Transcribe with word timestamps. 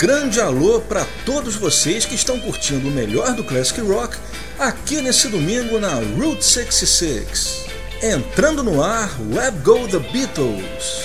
Grande 0.00 0.40
alô 0.40 0.80
para 0.80 1.06
todos 1.26 1.56
vocês 1.56 2.06
que 2.06 2.14
estão 2.14 2.40
curtindo 2.40 2.88
o 2.88 2.90
melhor 2.90 3.34
do 3.34 3.44
Classic 3.44 3.78
Rock 3.82 4.16
aqui 4.58 5.02
nesse 5.02 5.28
domingo 5.28 5.78
na 5.78 5.92
Route 5.92 6.42
66. 6.42 7.66
Entrando 8.02 8.62
no 8.62 8.82
ar, 8.82 9.14
Web 9.30 9.58
Go 9.58 9.86
The 9.86 9.98
Beatles. 9.98 11.02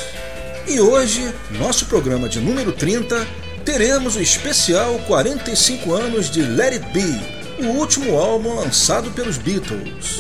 E 0.66 0.80
hoje, 0.80 1.30
nosso 1.60 1.88
programa 1.88 2.30
de 2.30 2.40
número 2.40 2.72
30, 2.72 3.28
teremos 3.66 4.16
o 4.16 4.22
especial 4.22 4.98
45 5.00 5.92
anos 5.92 6.32
de 6.32 6.42
Let 6.42 6.76
It 6.76 6.86
Be, 6.94 7.66
o 7.66 7.72
último 7.72 8.18
álbum 8.18 8.56
lançado 8.56 9.12
pelos 9.12 9.38
Beatles. 9.38 10.20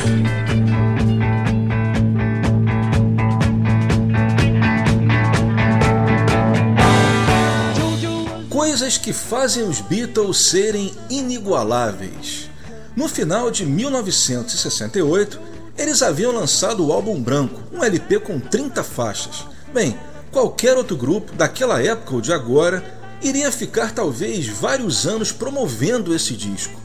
Coisas 8.65 8.97
que 8.97 9.13
fazem 9.13 9.61
os 9.61 9.79
Beatles 9.79 10.37
serem 10.37 10.91
inigualáveis. 11.07 12.49
No 12.95 13.07
final 13.07 13.51
de 13.51 13.63
1968, 13.63 15.39
eles 15.77 16.01
haviam 16.01 16.31
lançado 16.31 16.83
o 16.83 16.91
álbum 16.91 17.21
branco, 17.21 17.61
um 17.71 17.83
LP 17.83 18.21
com 18.21 18.39
30 18.39 18.83
faixas. 18.83 19.45
Bem, 19.71 19.95
qualquer 20.31 20.75
outro 20.75 20.97
grupo 20.97 21.31
daquela 21.33 21.79
época 21.79 22.15
ou 22.15 22.21
de 22.21 22.33
agora 22.33 22.83
iria 23.21 23.51
ficar 23.51 23.93
talvez 23.93 24.47
vários 24.47 25.05
anos 25.05 25.31
promovendo 25.31 26.15
esse 26.15 26.33
disco. 26.33 26.81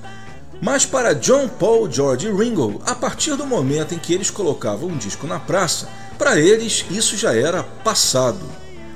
Mas 0.61 0.85
para 0.85 1.15
John 1.15 1.49
Paul, 1.49 1.91
George 1.91 2.29
e 2.29 2.31
Ringo, 2.31 2.83
a 2.85 2.95
partir 2.95 3.37
do 3.37 3.47
momento 3.47 3.95
em 3.95 3.99
que 3.99 4.13
eles 4.13 4.29
colocavam 4.29 4.91
um 4.91 4.99
disco 4.99 5.27
na 5.27 5.41
praça, 5.41 5.89
para 6.19 6.39
eles 6.39 6.85
isso 6.91 7.17
já 7.17 7.35
era 7.35 7.63
passado. 7.63 8.45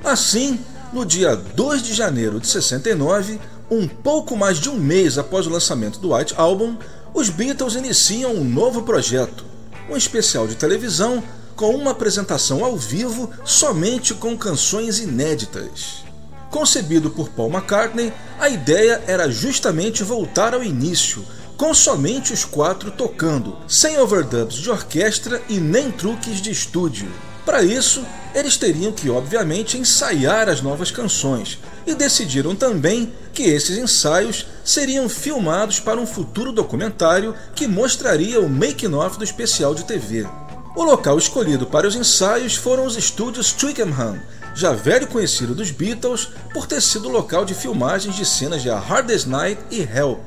Assim, 0.05 0.61
no 0.95 1.05
dia 1.05 1.35
2 1.35 1.83
de 1.83 1.93
janeiro 1.93 2.39
de 2.39 2.47
69, 2.47 3.41
um 3.69 3.89
pouco 3.89 4.37
mais 4.37 4.61
de 4.61 4.71
um 4.71 4.77
mês 4.77 5.19
após 5.19 5.45
o 5.45 5.51
lançamento 5.51 5.99
do 5.99 6.15
White 6.15 6.35
Album, 6.37 6.77
os 7.13 7.29
Beatles 7.29 7.75
iniciam 7.75 8.33
um 8.33 8.45
novo 8.45 8.83
projeto, 8.83 9.45
um 9.91 9.97
especial 9.97 10.47
de 10.47 10.55
televisão 10.55 11.21
com 11.57 11.75
uma 11.75 11.91
apresentação 11.91 12.65
ao 12.65 12.77
vivo 12.77 13.29
somente 13.45 14.15
com 14.15 14.39
canções 14.39 15.01
inéditas. 15.01 16.05
Concebido 16.49 17.11
por 17.11 17.29
Paul 17.31 17.51
McCartney, 17.51 18.13
a 18.39 18.49
ideia 18.49 19.03
era 19.09 19.29
justamente 19.29 20.05
voltar 20.05 20.55
ao 20.55 20.63
início, 20.63 21.25
com 21.57 21.75
somente 21.75 22.33
os 22.33 22.45
quatro 22.45 22.93
tocando, 22.93 23.57
sem 23.67 23.99
overdubs 23.99 24.55
de 24.55 24.71
orquestra 24.71 25.43
e 25.49 25.59
nem 25.59 25.91
truques 25.91 26.41
de 26.41 26.53
estúdio. 26.53 27.11
Para 27.45 27.63
isso, 27.63 28.05
eles 28.35 28.57
teriam 28.57 28.93
que, 28.93 29.11
obviamente, 29.11 29.77
ensaiar 29.77 30.49
as 30.49 30.63
novas 30.63 30.91
canções, 30.91 31.59
e 31.87 31.95
decidiram 31.95 32.57
também 32.57 33.13
que 33.33 33.43
esses 33.43 33.77
ensaios 33.77 34.47
seriam 34.65 35.09
filmados 35.09 35.79
para 35.79 36.01
um 36.01 36.07
futuro 36.07 36.53
documentário 36.53 37.35
que 37.55 37.67
mostraria 37.67 38.41
o 38.41 38.49
making-off 38.49 39.19
do 39.19 39.25
especial 39.25 39.75
de 39.75 39.85
TV. 39.85 40.27
O 40.75 40.83
local 40.83 41.19
escolhido 41.19 41.67
para 41.67 41.87
os 41.87 41.95
ensaios 41.95 42.57
foram 42.57 42.87
os 42.87 42.97
estúdios 42.97 43.53
Twickenham, 43.53 44.21
já 44.55 44.73
velho 44.73 45.07
conhecido 45.07 45.55
dos 45.55 45.71
Beatles 45.71 46.29
por 46.53 46.67
ter 46.67 46.81
sido 46.81 47.09
local 47.09 47.45
de 47.45 47.55
filmagens 47.55 48.17
de 48.17 48.25
cenas 48.25 48.63
de 48.63 48.71
A 48.71 48.79
Hardest 48.79 49.29
Night 49.29 49.61
e 49.71 49.83
Help. 49.83 50.21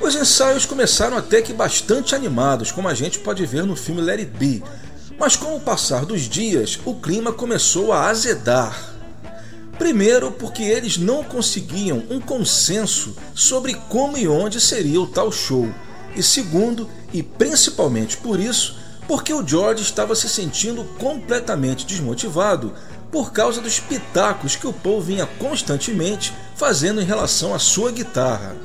Os 0.00 0.14
ensaios 0.14 0.66
começaram 0.66 1.16
até 1.16 1.40
que 1.40 1.52
bastante 1.52 2.14
animados, 2.14 2.70
como 2.70 2.88
a 2.88 2.94
gente 2.94 3.18
pode 3.18 3.44
ver 3.46 3.64
no 3.64 3.76
filme 3.76 4.00
Let 4.00 4.20
It 4.20 4.32
Be, 4.36 4.62
mas 5.18 5.36
com 5.36 5.56
o 5.56 5.60
passar 5.60 6.04
dos 6.04 6.22
dias, 6.22 6.78
o 6.84 6.94
clima 6.94 7.32
começou 7.32 7.92
a 7.92 8.08
azedar. 8.08 8.94
Primeiro, 9.78 10.32
porque 10.32 10.62
eles 10.62 10.96
não 10.96 11.22
conseguiam 11.22 12.02
um 12.10 12.20
consenso 12.20 13.14
sobre 13.34 13.74
como 13.88 14.16
e 14.16 14.26
onde 14.26 14.60
seria 14.60 15.00
o 15.00 15.06
tal 15.06 15.30
show. 15.30 15.68
E 16.14 16.22
segundo, 16.22 16.88
e 17.12 17.22
principalmente 17.22 18.16
por 18.16 18.40
isso, 18.40 18.78
porque 19.06 19.32
o 19.32 19.46
George 19.46 19.82
estava 19.82 20.14
se 20.14 20.28
sentindo 20.28 20.84
completamente 20.98 21.84
desmotivado 21.84 22.72
por 23.10 23.32
causa 23.32 23.60
dos 23.60 23.78
pitacos 23.78 24.56
que 24.56 24.66
o 24.66 24.72
Paul 24.72 25.00
vinha 25.00 25.26
constantemente 25.38 26.32
fazendo 26.56 27.00
em 27.00 27.04
relação 27.04 27.54
à 27.54 27.58
sua 27.58 27.92
guitarra. 27.92 28.56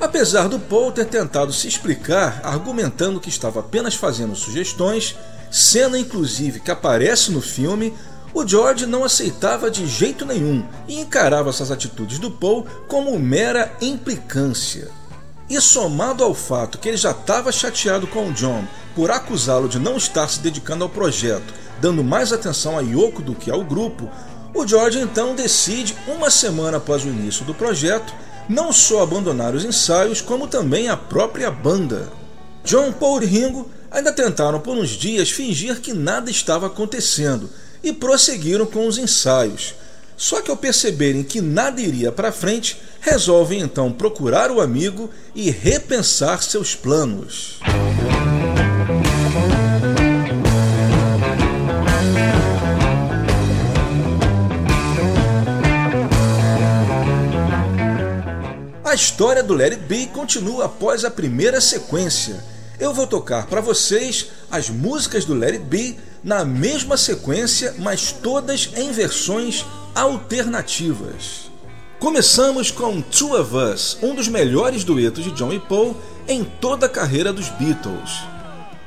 Apesar 0.00 0.48
do 0.48 0.58
Paul 0.58 0.92
ter 0.92 1.06
tentado 1.06 1.52
se 1.52 1.68
explicar, 1.68 2.40
argumentando 2.42 3.20
que 3.20 3.28
estava 3.28 3.60
apenas 3.60 3.94
fazendo 3.94 4.34
sugestões, 4.34 5.16
cena 5.50 5.98
inclusive 5.98 6.60
que 6.60 6.70
aparece 6.70 7.30
no 7.30 7.40
filme, 7.40 7.94
o 8.34 8.46
George 8.46 8.84
não 8.84 9.04
aceitava 9.04 9.70
de 9.70 9.86
jeito 9.86 10.26
nenhum 10.26 10.66
e 10.88 10.98
encarava 10.98 11.50
essas 11.50 11.70
atitudes 11.70 12.18
do 12.18 12.30
Paul 12.30 12.66
como 12.88 13.16
mera 13.18 13.72
implicância. 13.80 14.90
E 15.48 15.60
somado 15.60 16.24
ao 16.24 16.34
fato 16.34 16.78
que 16.78 16.88
ele 16.88 16.96
já 16.96 17.12
estava 17.12 17.52
chateado 17.52 18.06
com 18.08 18.28
o 18.28 18.32
John 18.32 18.64
por 18.94 19.10
acusá-lo 19.10 19.68
de 19.68 19.78
não 19.78 19.96
estar 19.96 20.28
se 20.28 20.40
dedicando 20.40 20.82
ao 20.82 20.90
projeto, 20.90 21.54
dando 21.80 22.02
mais 22.02 22.32
atenção 22.32 22.76
a 22.76 22.80
Yoko 22.80 23.22
do 23.22 23.34
que 23.34 23.50
ao 23.50 23.62
grupo, 23.62 24.10
o 24.52 24.66
George 24.66 25.00
então 25.00 25.34
decide, 25.34 25.96
uma 26.06 26.30
semana 26.30 26.78
após 26.78 27.04
o 27.04 27.08
início 27.08 27.44
do 27.44 27.54
projeto, 27.54 28.14
não 28.48 28.72
só 28.72 29.02
abandonar 29.02 29.54
os 29.54 29.64
ensaios, 29.64 30.20
como 30.20 30.46
também 30.46 30.88
a 30.88 30.96
própria 30.96 31.50
banda. 31.50 32.10
John, 32.64 32.92
Paul 32.92 33.22
e 33.22 33.26
Ringo 33.26 33.70
ainda 33.90 34.12
tentaram 34.12 34.60
por 34.60 34.76
uns 34.76 34.90
dias 34.90 35.30
fingir 35.30 35.80
que 35.80 35.92
nada 35.92 36.30
estava 36.30 36.66
acontecendo 36.66 37.48
e 37.82 37.92
prosseguiram 37.92 38.66
com 38.66 38.86
os 38.86 38.98
ensaios. 38.98 39.74
Só 40.16 40.40
que 40.40 40.50
ao 40.50 40.56
perceberem 40.56 41.22
que 41.22 41.40
nada 41.40 41.80
iria 41.80 42.10
para 42.12 42.32
frente, 42.32 42.80
resolvem 43.00 43.60
então 43.60 43.92
procurar 43.92 44.50
o 44.50 44.60
amigo 44.60 45.10
e 45.34 45.50
repensar 45.50 46.42
seus 46.42 46.74
planos. 46.74 47.58
A 58.94 59.02
história 59.04 59.42
do 59.42 59.60
It 59.60 59.74
Be 59.88 60.06
continua 60.06 60.66
após 60.66 61.04
a 61.04 61.10
primeira 61.10 61.60
sequência. 61.60 62.44
Eu 62.78 62.94
vou 62.94 63.08
tocar 63.08 63.48
para 63.48 63.60
vocês 63.60 64.28
as 64.48 64.70
músicas 64.70 65.24
do 65.24 65.34
It 65.42 65.58
Be 65.58 65.98
na 66.22 66.44
mesma 66.44 66.96
sequência, 66.96 67.74
mas 67.76 68.12
todas 68.12 68.70
em 68.76 68.92
versões 68.92 69.66
alternativas. 69.96 71.50
Começamos 71.98 72.70
com 72.70 73.02
Two 73.02 73.36
of 73.36 73.50
Us, 73.56 73.98
um 74.00 74.14
dos 74.14 74.28
melhores 74.28 74.84
duetos 74.84 75.24
de 75.24 75.32
John 75.32 75.52
e 75.52 75.58
Paul 75.58 75.96
em 76.28 76.44
toda 76.44 76.86
a 76.86 76.88
carreira 76.88 77.32
dos 77.32 77.48
Beatles. 77.48 78.20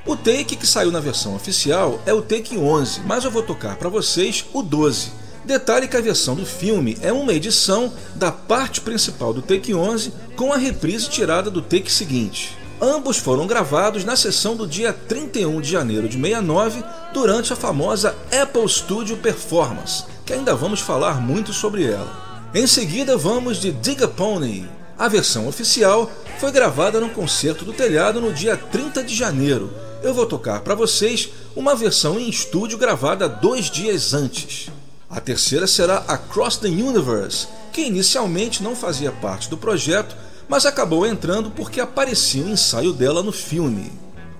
O 0.05 0.15
take 0.15 0.55
que 0.55 0.65
saiu 0.65 0.89
na 0.89 1.01
versão 1.01 1.35
oficial 1.35 2.01
é 2.05 2.13
o 2.13 2.21
take 2.21 2.57
11, 2.57 3.01
mas 3.01 3.25
eu 3.25 3.31
vou 3.31 3.43
tocar 3.43 3.75
para 3.75 3.89
vocês 3.89 4.45
o 4.53 4.63
12. 4.63 5.26
Detalhe 5.47 5.87
que 5.87 5.95
a 5.95 6.01
versão 6.01 6.35
do 6.35 6.45
filme 6.45 6.97
é 7.01 7.13
uma 7.13 7.31
edição 7.31 7.93
da 8.15 8.29
parte 8.33 8.81
principal 8.81 9.33
do 9.33 9.41
take 9.41 9.73
11 9.73 10.11
com 10.35 10.51
a 10.51 10.57
reprise 10.57 11.09
tirada 11.09 11.49
do 11.49 11.61
take 11.61 11.89
seguinte. 11.89 12.57
Ambos 12.81 13.15
foram 13.15 13.47
gravados 13.47 14.03
na 14.03 14.17
sessão 14.17 14.57
do 14.57 14.67
dia 14.67 14.91
31 14.91 15.61
de 15.61 15.71
janeiro 15.71 16.09
de 16.09 16.19
69, 16.19 16.83
durante 17.13 17.53
a 17.53 17.55
famosa 17.55 18.13
Apple 18.29 18.67
Studio 18.67 19.15
Performance, 19.15 20.03
que 20.25 20.33
ainda 20.33 20.53
vamos 20.53 20.81
falar 20.81 21.21
muito 21.21 21.53
sobre 21.53 21.85
ela. 21.85 22.49
Em 22.53 22.67
seguida, 22.67 23.15
vamos 23.15 23.61
de 23.61 23.71
Dig 23.71 24.03
a 24.03 24.07
Pony. 24.09 24.67
A 24.99 25.07
versão 25.07 25.47
oficial 25.47 26.11
foi 26.39 26.51
gravada 26.51 26.99
no 26.99 27.09
concerto 27.09 27.63
do 27.63 27.71
telhado 27.71 28.19
no 28.19 28.33
dia 28.33 28.57
30 28.57 29.01
de 29.01 29.15
janeiro. 29.15 29.71
Eu 30.03 30.13
vou 30.13 30.25
tocar 30.25 30.59
para 30.59 30.75
vocês 30.75 31.29
uma 31.55 31.73
versão 31.73 32.19
em 32.19 32.27
estúdio 32.27 32.77
gravada 32.77 33.29
dois 33.29 33.71
dias 33.71 34.13
antes. 34.13 34.69
A 35.09 35.21
terceira 35.21 35.65
será 35.65 35.97
Across 36.07 36.57
the 36.57 36.67
Universe, 36.67 37.47
que 37.71 37.81
inicialmente 37.81 38.61
não 38.61 38.75
fazia 38.75 39.11
parte 39.11 39.49
do 39.49 39.57
projeto, 39.57 40.15
mas 40.49 40.65
acabou 40.65 41.05
entrando 41.05 41.49
porque 41.49 41.79
aparecia 41.79 42.43
o 42.43 42.47
um 42.47 42.51
ensaio 42.51 42.91
dela 42.91 43.23
no 43.23 43.31
filme. 43.31 43.91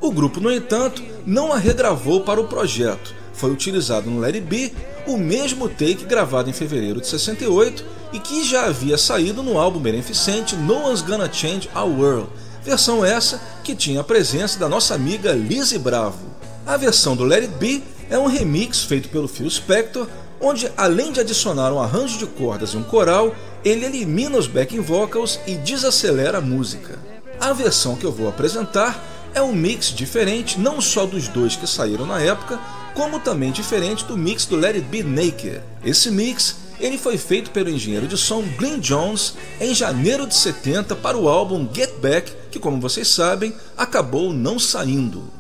O 0.02 0.12
grupo, 0.12 0.42
no 0.42 0.52
entanto, 0.52 1.02
não 1.26 1.54
a 1.54 1.58
regravou 1.58 2.22
para 2.22 2.42
o 2.42 2.48
projeto. 2.48 3.16
Foi 3.34 3.52
utilizado 3.52 4.10
no 4.10 4.20
Let 4.20 4.36
It 4.36 4.46
Be 4.46 4.74
o 5.06 5.18
mesmo 5.18 5.70
take 5.70 6.06
gravado 6.06 6.50
em 6.50 6.54
fevereiro 6.54 7.00
de 7.00 7.08
68 7.08 7.86
e 8.12 8.20
que 8.20 8.44
já 8.44 8.66
havia 8.66 8.98
saído 8.98 9.42
no 9.42 9.58
álbum 9.58 9.80
beneficente 9.80 10.56
No 10.56 10.86
One's 10.86 11.02
Gonna 11.02 11.32
Change 11.32 11.70
Our 11.74 12.00
World, 12.00 12.30
versão 12.64 13.06
essa 13.06 13.42
que 13.64 13.76
tinha 13.76 14.02
a 14.02 14.04
presença 14.04 14.60
da 14.60 14.68
nossa 14.68 14.96
amiga 14.96 15.32
Lizzie 15.32 15.80
Bravo. 15.80 16.26
A 16.66 16.76
versão 16.76 17.16
do 17.16 17.24
Let 17.24 17.44
It 17.44 17.54
Be 17.56 17.84
é 18.10 18.18
um 18.18 18.28
remix 18.28 18.84
feito 18.84 19.10
pelo 19.10 19.28
Phil 19.28 19.50
Spector, 19.50 20.08
onde 20.42 20.72
além 20.78 21.12
de 21.12 21.20
adicionar 21.20 21.72
um 21.74 21.82
arranjo 21.82 22.18
de 22.18 22.26
cordas 22.26 22.72
e 22.72 22.78
um 22.78 22.84
coral, 22.84 23.36
ele 23.64 23.86
elimina 23.86 24.38
os 24.38 24.48
backing 24.48 24.82
vocals 24.82 25.40
e 25.48 25.56
desacelera 25.56 26.38
a 26.38 26.42
música. 26.42 27.00
A 27.40 27.54
versão 27.54 27.96
que 27.96 28.06
eu 28.06 28.12
vou 28.12 28.28
apresentar 28.28 29.04
é 29.34 29.42
um 29.42 29.54
mix 29.54 29.88
diferente 29.88 30.60
não 30.60 30.82
só 30.82 31.06
dos 31.06 31.28
dois 31.28 31.56
que 31.56 31.68
saíram 31.68 32.06
na 32.06 32.20
época, 32.20 32.60
como 32.96 33.20
também 33.20 33.52
diferente 33.52 34.04
do 34.06 34.18
mix 34.18 34.46
do 34.46 34.56
Let 34.56 34.76
It 34.76 34.88
Be 34.88 35.04
Naked. 35.04 35.62
Esse 35.84 36.10
mix 36.10 36.56
ele 36.80 36.98
foi 36.98 37.18
feito 37.18 37.52
pelo 37.52 37.70
engenheiro 37.70 38.08
de 38.08 38.18
som 38.18 38.44
Glyn 38.58 38.80
Jones 38.80 39.36
em 39.60 39.74
janeiro 39.74 40.28
de 40.28 40.36
70 40.36 40.96
para 40.96 41.18
o 41.18 41.28
álbum 41.28 41.68
Get 41.74 41.94
Back, 42.00 42.32
que, 42.52 42.60
como 42.60 42.80
vocês 42.80 43.08
sabem, 43.08 43.54
acabou 43.76 44.32
não 44.32 44.60
saindo. 44.60 45.37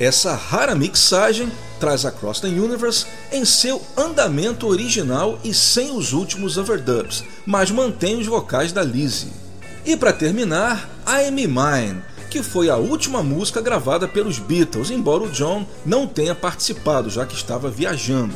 Essa 0.00 0.34
rara 0.34 0.74
mixagem 0.74 1.52
traz 1.78 2.06
Across 2.06 2.40
the 2.40 2.48
Universe 2.48 3.04
em 3.30 3.44
seu 3.44 3.82
andamento 3.94 4.66
original 4.66 5.38
e 5.44 5.52
sem 5.52 5.94
os 5.94 6.14
últimos 6.14 6.56
overdubs, 6.56 7.22
mas 7.44 7.70
mantém 7.70 8.18
os 8.18 8.26
vocais 8.26 8.72
da 8.72 8.82
Lizzie. 8.82 9.30
E 9.84 9.94
para 9.98 10.10
terminar, 10.10 10.88
I'm 11.06 11.46
Mine, 11.46 12.02
que 12.30 12.42
foi 12.42 12.70
a 12.70 12.76
última 12.76 13.22
música 13.22 13.60
gravada 13.60 14.08
pelos 14.08 14.38
Beatles, 14.38 14.90
embora 14.90 15.24
o 15.24 15.30
John 15.30 15.66
não 15.84 16.06
tenha 16.06 16.34
participado, 16.34 17.10
já 17.10 17.26
que 17.26 17.34
estava 17.34 17.70
viajando. 17.70 18.34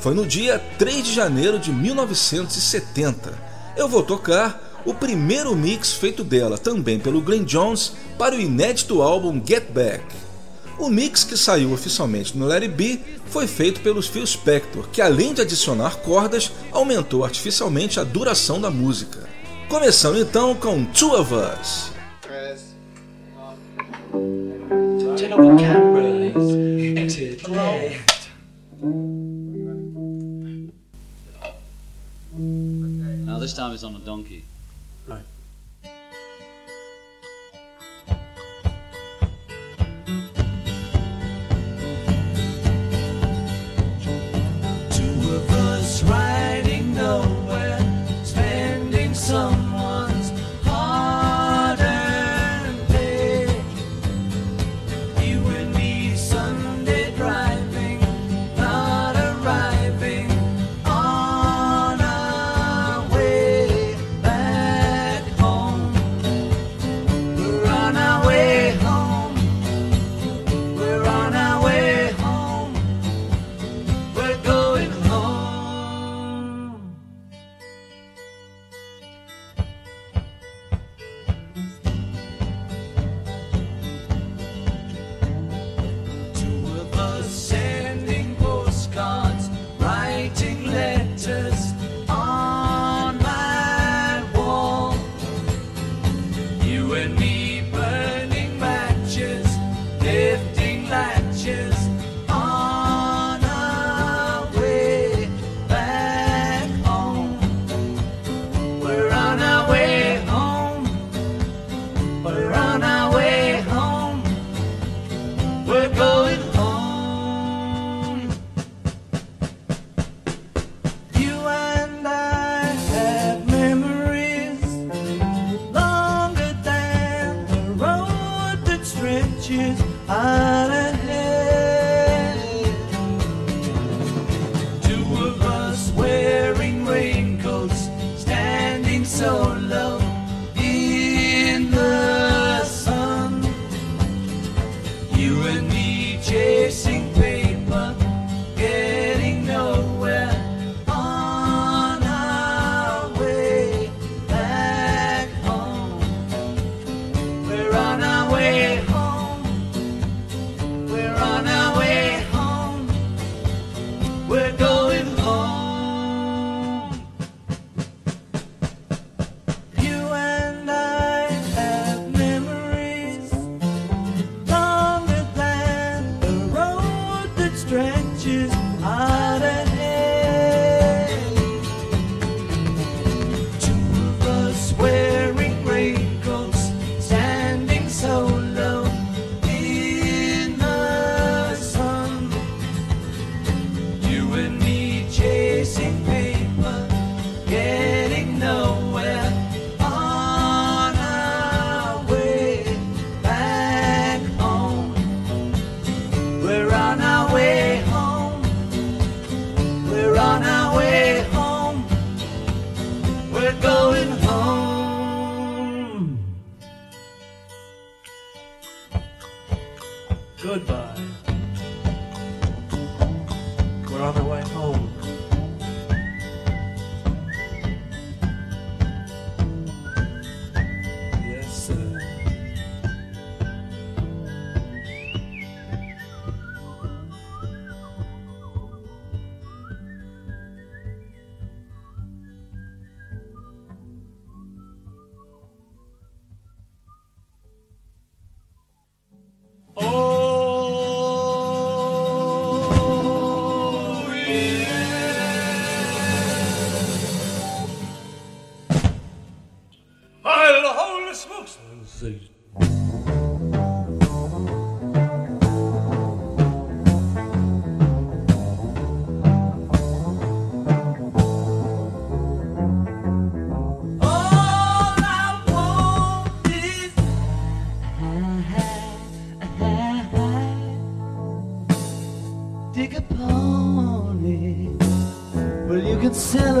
Foi 0.00 0.14
no 0.14 0.24
dia 0.24 0.58
3 0.78 1.04
de 1.04 1.12
janeiro 1.12 1.58
de 1.58 1.70
1970. 1.70 3.34
Eu 3.76 3.86
vou 3.86 4.02
tocar 4.02 4.82
o 4.86 4.94
primeiro 4.94 5.54
mix 5.54 5.92
feito 5.92 6.24
dela, 6.24 6.56
também 6.56 6.98
pelo 6.98 7.20
Glenn 7.20 7.44
Jones, 7.44 7.92
para 8.16 8.34
o 8.34 8.40
inédito 8.40 9.02
álbum 9.02 9.42
Get 9.46 9.70
Back. 9.72 10.31
O 10.78 10.88
mix 10.88 11.22
que 11.24 11.36
saiu 11.36 11.72
oficialmente 11.72 12.36
no 12.36 12.46
Let 12.46 12.62
It 12.62 12.74
Be 12.74 13.00
foi 13.26 13.46
feito 13.46 13.80
pelos 13.80 14.06
Phil 14.06 14.26
Spector, 14.26 14.88
que 14.88 15.00
além 15.00 15.32
de 15.32 15.42
adicionar 15.42 15.96
cordas, 15.96 16.50
aumentou 16.70 17.24
artificialmente 17.24 18.00
a 18.00 18.04
duração 18.04 18.60
da 18.60 18.70
música. 18.70 19.28
Começando 19.68 20.18
então 20.18 20.54
com 20.54 20.84
Two 20.84 21.18
of 21.18 21.32
Us. 21.34 21.92
Now 33.24 33.38
this 33.38 33.52
time 33.54 33.72
it's 33.72 33.84
on 33.84 33.96
a 33.96 33.98
donkey. 33.98 34.44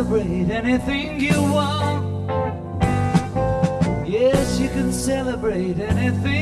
celebrate 0.02 0.50
anything 0.50 1.20
you 1.20 1.40
want. 1.42 2.28
Yes, 4.04 4.58
you 4.58 4.68
can 4.68 4.92
celebrate 4.92 5.78
anything. 5.78 6.41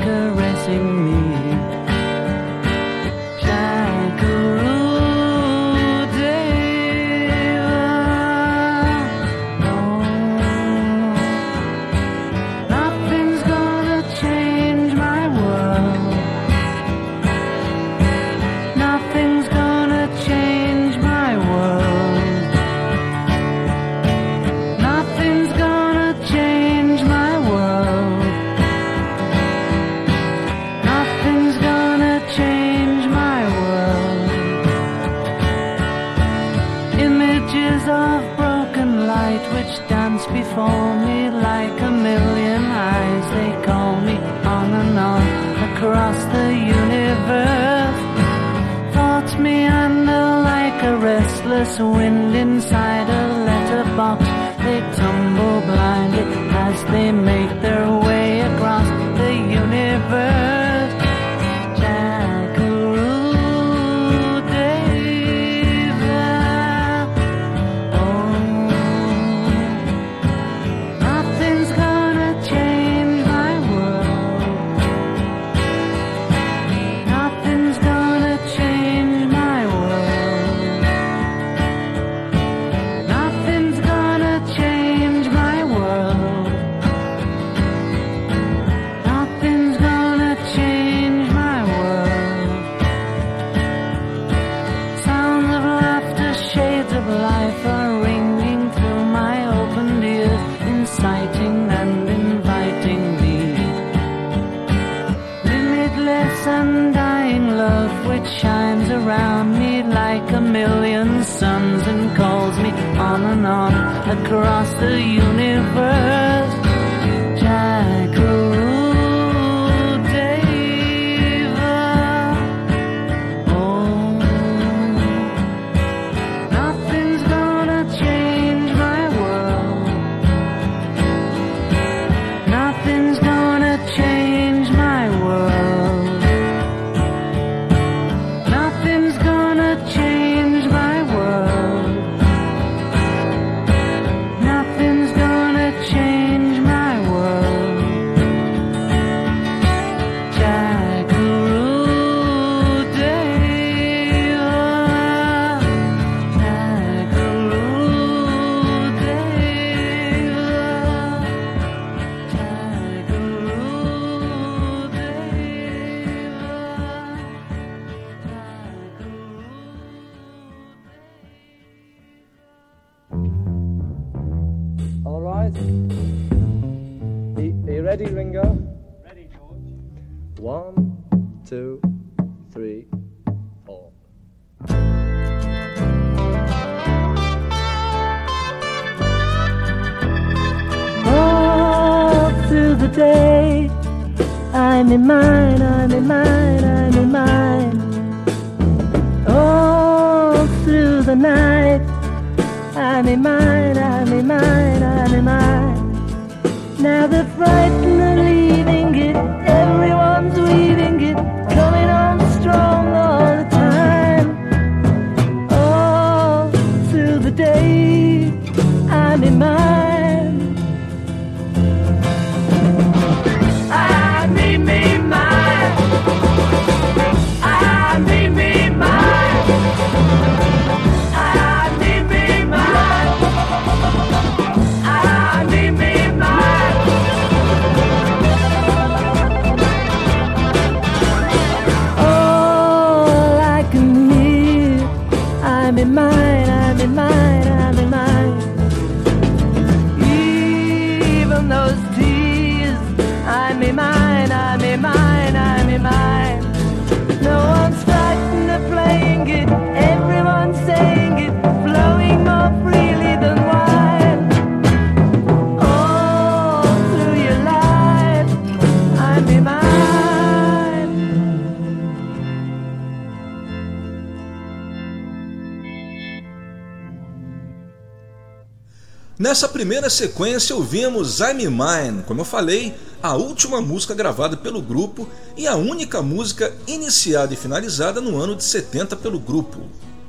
primeira 279.61 279.91
sequência 279.91 280.55
ouvimos 280.55 281.19
I'm 281.19 281.47
Mine, 281.47 282.01
como 282.07 282.21
eu 282.21 282.25
falei, 282.25 282.73
a 282.99 283.15
última 283.15 283.61
música 283.61 283.93
gravada 283.93 284.35
pelo 284.35 284.59
grupo 284.59 285.07
e 285.37 285.47
a 285.47 285.55
única 285.55 286.01
música 286.01 286.51
iniciada 286.65 287.31
e 287.31 287.37
finalizada 287.37 288.01
no 288.01 288.19
ano 288.19 288.35
de 288.35 288.43
70 288.43 288.95
pelo 288.95 289.19
grupo. 289.19 289.61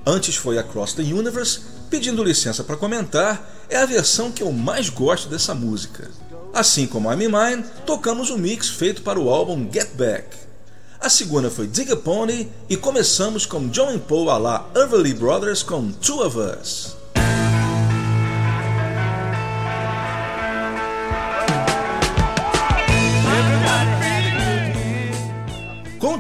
Antes 0.06 0.36
foi 0.36 0.56
Across 0.56 0.94
the 0.94 1.02
Universe, 1.02 1.60
pedindo 1.90 2.24
licença 2.24 2.64
para 2.64 2.78
comentar, 2.78 3.46
é 3.68 3.76
a 3.76 3.84
versão 3.84 4.32
que 4.32 4.42
eu 4.42 4.50
mais 4.52 4.88
gosto 4.88 5.28
dessa 5.28 5.54
música. 5.54 6.10
Assim 6.54 6.86
como 6.86 7.12
I'm 7.12 7.28
Mine, 7.28 7.62
tocamos 7.84 8.30
o 8.30 8.38
mix 8.38 8.70
feito 8.70 9.02
para 9.02 9.20
o 9.20 9.28
álbum 9.28 9.68
Get 9.70 9.90
Back. 9.96 10.28
A 10.98 11.10
segunda 11.10 11.50
foi 11.50 11.66
Dig 11.66 11.92
a 11.92 11.96
Pony 11.96 12.50
e 12.70 12.76
começamos 12.78 13.44
com 13.44 13.68
John 13.68 13.98
Paul 13.98 14.30
a 14.30 14.38
la 14.38 14.70
Everly 14.74 15.12
Brothers 15.12 15.62
com 15.62 15.92
Two 15.92 16.24
of 16.24 16.38
Us. 16.38 16.91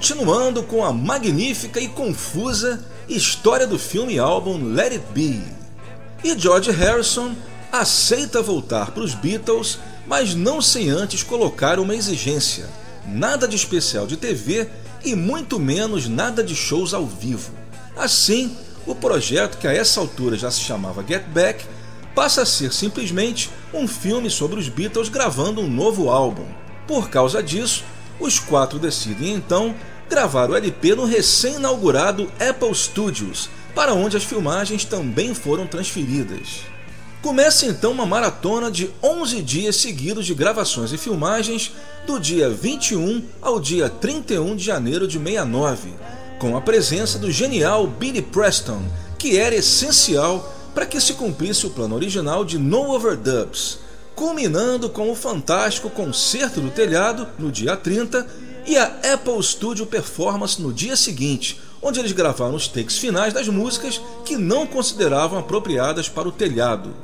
Continuando 0.02 0.64
com 0.64 0.84
a 0.84 0.92
magnífica 0.92 1.78
e 1.78 1.86
confusa 1.86 2.84
história 3.08 3.68
do 3.68 3.78
filme 3.78 4.18
álbum 4.18 4.72
Let 4.74 4.94
It 4.94 5.04
Be. 5.14 5.40
E 6.24 6.36
George 6.36 6.72
Harrison 6.72 7.36
aceita 7.70 8.42
voltar 8.42 8.90
para 8.90 9.04
os 9.04 9.14
Beatles, 9.14 9.78
mas 10.04 10.34
não 10.34 10.60
sem 10.60 10.90
antes 10.90 11.22
colocar 11.22 11.78
uma 11.78 11.94
exigência: 11.94 12.68
nada 13.06 13.46
de 13.46 13.54
especial 13.54 14.04
de 14.04 14.16
TV 14.16 14.68
e 15.04 15.14
muito 15.14 15.60
menos 15.60 16.08
nada 16.08 16.42
de 16.42 16.56
shows 16.56 16.92
ao 16.92 17.06
vivo. 17.06 17.52
Assim, 17.96 18.56
o 18.84 18.96
projeto, 18.96 19.56
que 19.58 19.68
a 19.68 19.72
essa 19.72 20.00
altura 20.00 20.36
já 20.36 20.50
se 20.50 20.62
chamava 20.62 21.06
Get 21.06 21.26
Back, 21.28 21.64
passa 22.12 22.42
a 22.42 22.46
ser 22.46 22.72
simplesmente 22.72 23.50
um 23.72 23.86
filme 23.86 24.28
sobre 24.28 24.58
os 24.58 24.68
Beatles 24.68 25.08
gravando 25.08 25.60
um 25.60 25.70
novo 25.70 26.10
álbum. 26.10 26.46
Por 26.88 27.08
causa 27.08 27.40
disso, 27.40 27.84
os 28.18 28.40
quatro 28.40 28.80
decidem 28.80 29.34
então 29.34 29.74
gravar 30.12 30.50
o 30.50 30.54
LP 30.54 30.94
no 30.94 31.06
recém-inaugurado 31.06 32.30
Apple 32.38 32.74
Studios, 32.74 33.48
para 33.74 33.94
onde 33.94 34.14
as 34.14 34.22
filmagens 34.22 34.84
também 34.84 35.32
foram 35.32 35.66
transferidas. 35.66 36.64
Começa 37.22 37.64
então 37.64 37.92
uma 37.92 38.04
maratona 38.04 38.70
de 38.70 38.90
11 39.02 39.40
dias 39.40 39.76
seguidos 39.76 40.26
de 40.26 40.34
gravações 40.34 40.92
e 40.92 40.98
filmagens 40.98 41.72
do 42.06 42.20
dia 42.20 42.50
21 42.50 43.24
ao 43.40 43.58
dia 43.58 43.88
31 43.88 44.54
de 44.54 44.62
janeiro 44.62 45.08
de 45.08 45.18
69, 45.18 45.94
com 46.38 46.58
a 46.58 46.60
presença 46.60 47.18
do 47.18 47.30
genial 47.30 47.86
Billy 47.86 48.20
Preston, 48.20 48.82
que 49.18 49.38
era 49.38 49.54
essencial 49.54 50.54
para 50.74 50.84
que 50.84 51.00
se 51.00 51.14
cumprisse 51.14 51.66
o 51.66 51.70
plano 51.70 51.94
original 51.94 52.44
de 52.44 52.58
No 52.58 52.90
Overdubs, 52.90 53.78
culminando 54.14 54.90
com 54.90 55.10
o 55.10 55.16
fantástico 55.16 55.88
Concerto 55.88 56.60
do 56.60 56.68
Telhado 56.68 57.26
no 57.38 57.50
dia 57.50 57.78
30 57.78 58.51
e 58.66 58.76
a 58.76 58.84
Apple 59.12 59.42
Studio 59.42 59.86
Performance 59.86 60.60
no 60.60 60.72
dia 60.72 60.96
seguinte, 60.96 61.60
onde 61.80 61.98
eles 61.98 62.12
gravaram 62.12 62.54
os 62.54 62.68
takes 62.68 62.98
finais 62.98 63.32
das 63.32 63.48
músicas 63.48 64.00
que 64.24 64.36
não 64.36 64.66
consideravam 64.66 65.38
apropriadas 65.38 66.08
para 66.08 66.28
o 66.28 66.32
telhado. 66.32 66.94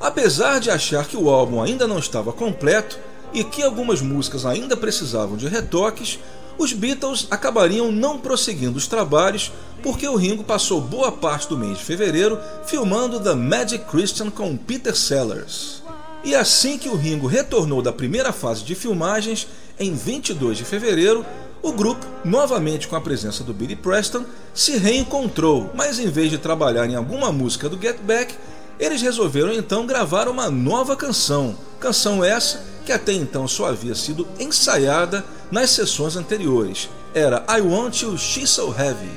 Apesar 0.00 0.60
de 0.60 0.70
achar 0.70 1.06
que 1.06 1.16
o 1.16 1.30
álbum 1.30 1.62
ainda 1.62 1.86
não 1.86 1.98
estava 1.98 2.32
completo 2.32 2.98
e 3.32 3.42
que 3.44 3.62
algumas 3.62 4.00
músicas 4.00 4.44
ainda 4.44 4.76
precisavam 4.76 5.36
de 5.36 5.48
retoques, 5.48 6.18
os 6.58 6.72
Beatles 6.72 7.26
acabariam 7.30 7.90
não 7.90 8.18
prosseguindo 8.18 8.76
os 8.76 8.86
trabalhos 8.86 9.52
porque 9.82 10.06
o 10.06 10.16
Ringo 10.16 10.44
passou 10.44 10.80
boa 10.80 11.10
parte 11.10 11.48
do 11.48 11.56
mês 11.56 11.78
de 11.78 11.84
fevereiro 11.84 12.38
filmando 12.66 13.20
The 13.20 13.34
Magic 13.34 13.84
Christian 13.86 14.30
com 14.30 14.56
Peter 14.56 14.94
Sellers. 14.94 15.82
E 16.24 16.36
assim 16.36 16.78
que 16.78 16.88
o 16.88 16.94
Ringo 16.94 17.26
retornou 17.26 17.82
da 17.82 17.92
primeira 17.92 18.32
fase 18.32 18.62
de 18.62 18.76
filmagens, 18.76 19.48
em 19.78 19.94
22 19.94 20.58
de 20.58 20.64
fevereiro, 20.64 21.24
O 21.62 21.72
grupo, 21.72 22.04
novamente 22.24 22.88
com 22.88 22.96
a 22.96 23.00
presença 23.00 23.44
do 23.44 23.54
Billy 23.54 23.76
Preston, 23.76 24.24
se 24.52 24.76
reencontrou, 24.78 25.70
mas 25.76 26.00
em 26.00 26.08
vez 26.08 26.28
de 26.28 26.36
trabalhar 26.36 26.90
em 26.90 26.96
alguma 26.96 27.30
música 27.30 27.68
do 27.68 27.80
Get 27.80 27.98
Back, 28.00 28.34
eles 28.80 29.00
resolveram 29.00 29.52
então 29.52 29.86
gravar 29.86 30.26
uma 30.26 30.50
nova 30.50 30.96
canção. 30.96 31.56
Canção 31.78 32.24
essa 32.24 32.64
que 32.84 32.90
até 32.90 33.12
então 33.12 33.46
só 33.46 33.66
havia 33.66 33.94
sido 33.94 34.26
ensaiada 34.40 35.24
nas 35.52 35.70
sessões 35.70 36.16
anteriores. 36.16 36.90
Era 37.14 37.44
I 37.48 37.60
Want 37.60 38.02
You 38.02 38.18
She's 38.18 38.50
So 38.50 38.74
Heavy, 38.76 39.12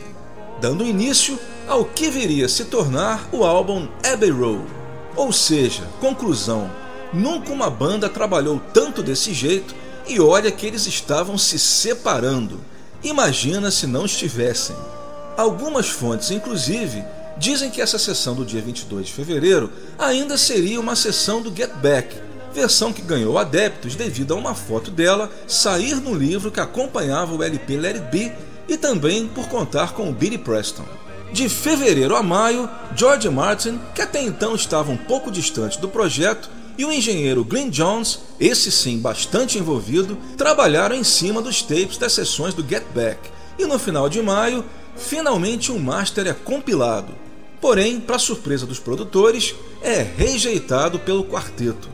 dando 0.61 0.85
início 0.85 1.39
ao 1.67 1.83
que 1.83 2.11
viria 2.11 2.47
se 2.47 2.65
tornar 2.65 3.27
o 3.31 3.43
álbum 3.43 3.87
Abbey 4.03 4.29
Road. 4.29 4.65
Ou 5.15 5.33
seja, 5.33 5.81
conclusão, 5.99 6.69
nunca 7.11 7.51
uma 7.51 7.71
banda 7.71 8.07
trabalhou 8.07 8.61
tanto 8.71 9.01
desse 9.01 9.33
jeito 9.33 9.73
e 10.07 10.19
olha 10.19 10.51
que 10.51 10.65
eles 10.65 10.85
estavam 10.85 11.37
se 11.37 11.57
separando. 11.57 12.59
Imagina 13.03 13.71
se 13.71 13.87
não 13.87 14.05
estivessem. 14.05 14.75
Algumas 15.37 15.89
fontes, 15.89 16.31
inclusive, 16.31 17.03
dizem 17.37 17.69
que 17.69 17.81
essa 17.81 17.99
sessão 17.99 18.33
do 18.35 18.45
dia 18.45 18.61
22 18.61 19.07
de 19.07 19.13
fevereiro 19.13 19.69
ainda 19.97 20.37
seria 20.37 20.79
uma 20.79 20.95
sessão 20.95 21.41
do 21.41 21.55
Get 21.55 21.71
Back, 21.75 22.15
versão 22.53 22.93
que 22.93 23.01
ganhou 23.01 23.37
adeptos 23.37 23.95
devido 23.95 24.33
a 24.33 24.37
uma 24.37 24.55
foto 24.55 24.89
dela 24.89 25.29
sair 25.45 25.95
no 25.95 26.15
livro 26.15 26.49
que 26.49 26.59
acompanhava 26.59 27.35
o 27.35 27.43
LP 27.43 27.75
Let 27.75 27.97
It 27.97 28.07
Be 28.11 28.31
e 28.67 28.77
também 28.77 29.27
por 29.27 29.47
contar 29.49 29.93
com 29.93 30.09
o 30.09 30.13
Billy 30.13 30.37
Preston. 30.37 30.85
De 31.33 31.49
fevereiro 31.49 32.15
a 32.15 32.23
maio, 32.23 32.69
George 32.95 33.29
Martin, 33.29 33.79
que 33.93 34.01
até 34.01 34.21
então 34.21 34.55
estava 34.55 34.91
um 34.91 34.97
pouco 34.97 35.29
distante 35.29 35.79
do 35.81 35.89
projeto, 35.89 36.49
e 36.77 36.85
o 36.85 36.91
engenheiro 36.91 37.43
Glenn 37.43 37.69
Jones, 37.69 38.19
esse 38.39 38.71
sim 38.71 38.99
bastante 38.99 39.57
envolvido, 39.57 40.17
trabalharam 40.37 40.95
em 40.95 41.03
cima 41.03 41.41
dos 41.41 41.61
tapes 41.61 41.97
das 41.97 42.13
sessões 42.13 42.53
do 42.53 42.67
Get 42.67 42.83
Back. 42.93 43.19
E 43.57 43.65
no 43.65 43.79
final 43.79 44.09
de 44.09 44.21
maio, 44.21 44.65
finalmente 44.95 45.71
um 45.71 45.79
master 45.79 46.27
é 46.27 46.33
compilado. 46.33 47.13
Porém, 47.61 47.99
para 47.99 48.19
surpresa 48.19 48.65
dos 48.65 48.79
produtores, 48.79 49.55
é 49.81 50.01
rejeitado 50.01 50.99
pelo 50.99 51.23
quarteto. 51.23 51.89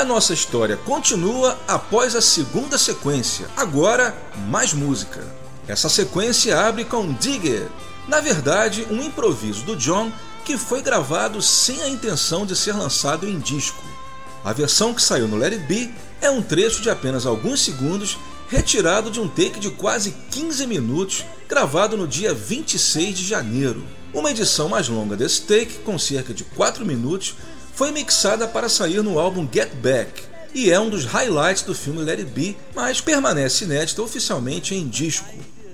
A 0.00 0.04
nossa 0.04 0.32
história 0.32 0.78
continua 0.78 1.58
após 1.68 2.16
a 2.16 2.22
segunda 2.22 2.78
sequência, 2.78 3.46
agora 3.54 4.16
mais 4.48 4.72
música. 4.72 5.22
Essa 5.68 5.90
sequência 5.90 6.58
abre 6.58 6.86
com 6.86 7.12
Dig 7.12 7.46
It, 7.46 7.70
na 8.08 8.18
verdade, 8.18 8.86
um 8.90 9.02
improviso 9.02 9.62
do 9.62 9.76
John 9.76 10.10
que 10.42 10.56
foi 10.56 10.80
gravado 10.80 11.42
sem 11.42 11.82
a 11.82 11.88
intenção 11.88 12.46
de 12.46 12.56
ser 12.56 12.72
lançado 12.72 13.28
em 13.28 13.38
disco. 13.38 13.84
A 14.42 14.54
versão 14.54 14.94
que 14.94 15.02
saiu 15.02 15.28
no 15.28 15.36
Let 15.36 15.52
It 15.52 15.66
Be 15.66 15.92
é 16.22 16.30
um 16.30 16.40
trecho 16.40 16.80
de 16.80 16.88
apenas 16.88 17.26
alguns 17.26 17.60
segundos 17.60 18.16
retirado 18.48 19.10
de 19.10 19.20
um 19.20 19.28
take 19.28 19.60
de 19.60 19.70
quase 19.70 20.16
15 20.30 20.66
minutos 20.66 21.26
gravado 21.46 21.98
no 21.98 22.08
dia 22.08 22.32
26 22.32 23.18
de 23.18 23.26
janeiro. 23.26 23.84
Uma 24.14 24.30
edição 24.30 24.66
mais 24.66 24.88
longa 24.88 25.14
desse 25.14 25.42
take, 25.42 25.80
com 25.80 25.98
cerca 25.98 26.32
de 26.32 26.42
4 26.42 26.86
minutos, 26.86 27.34
foi 27.80 27.92
mixada 27.92 28.46
para 28.46 28.68
sair 28.68 29.02
no 29.02 29.18
álbum 29.18 29.48
Get 29.50 29.72
Back 29.76 30.24
e 30.52 30.70
é 30.70 30.78
um 30.78 30.90
dos 30.90 31.06
highlights 31.06 31.62
do 31.62 31.74
filme 31.74 32.02
Let 32.02 32.18
It 32.18 32.30
Be, 32.30 32.54
mas 32.74 33.00
permanece 33.00 33.64
inédita 33.64 34.02
oficialmente 34.02 34.74
em 34.74 34.86
disco. 34.86 35.24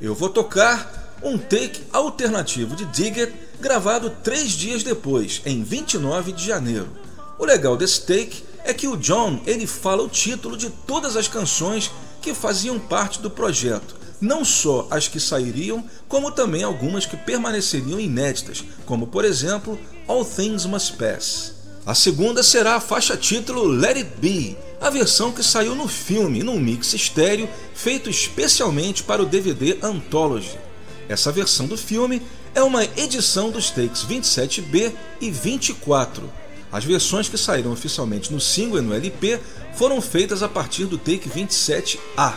Eu 0.01 0.15
vou 0.15 0.29
tocar 0.29 1.19
um 1.21 1.37
take 1.37 1.83
alternativo 1.93 2.77
de 2.77 2.85
Dig 2.85 3.23
It, 3.23 3.33
gravado 3.59 4.09
três 4.23 4.53
dias 4.53 4.85
depois, 4.85 5.43
em 5.45 5.65
29 5.65 6.31
de 6.31 6.47
janeiro. 6.47 6.89
O 7.41 7.45
legal 7.45 7.77
desse 7.77 8.03
take 8.03 8.45
é 8.63 8.73
que 8.73 8.87
o 8.87 8.97
John 8.97 9.41
ele 9.45 9.67
fala 9.67 10.05
o 10.05 10.09
título 10.09 10.57
de 10.57 10.71
todas 10.71 11.17
as 11.17 11.27
canções 11.27 11.91
que 12.23 12.33
faziam 12.33 12.79
parte 12.79 13.21
do 13.21 13.33
projeto, 13.33 13.97
não 14.21 14.45
só 14.45 14.87
as 14.93 15.09
que 15.09 15.19
sairiam, 15.19 15.85
como 16.07 16.31
também 16.31 16.63
algumas 16.63 17.05
que 17.05 17.17
permaneceriam 17.17 17.99
inéditas, 17.99 18.63
como 18.85 19.09
por 19.09 19.25
exemplo 19.25 19.77
All 20.07 20.25
Things 20.25 20.67
Must 20.67 20.93
Pass. 20.93 21.56
A 21.87 21.95
segunda 21.95 22.43
será 22.43 22.75
a 22.75 22.81
faixa 22.81 23.17
título 23.17 23.63
Let 23.63 23.97
It 23.99 24.11
Be, 24.21 24.57
a 24.81 24.91
versão 24.91 25.31
que 25.31 25.41
saiu 25.41 25.73
no 25.77 25.87
filme, 25.87 26.43
num 26.43 26.59
mix 26.59 26.93
estéreo 26.95 27.49
feito 27.77 28.11
especialmente 28.11 29.05
para 29.05 29.23
o 29.23 29.27
DVD 29.27 29.79
Anthology. 29.81 30.59
Essa 31.09 31.31
versão 31.31 31.69
do 31.69 31.77
filme 31.77 32.21
é 32.57 32.61
uma 32.61 32.83
edição 32.83 33.53
dos 33.53 33.71
takes 33.71 34.05
27B 34.05 34.93
e 35.21 35.31
24. 35.31 36.29
As 36.73 36.85
versões 36.85 37.29
que 37.29 37.39
saíram 37.39 37.71
oficialmente 37.71 38.33
no 38.33 38.41
single 38.41 38.81
e 38.81 38.83
no 38.83 38.93
LP 38.93 39.39
foram 39.77 40.01
feitas 40.01 40.43
a 40.43 40.49
partir 40.49 40.87
do 40.87 40.99
take 40.99 41.31
27A. 41.31 42.35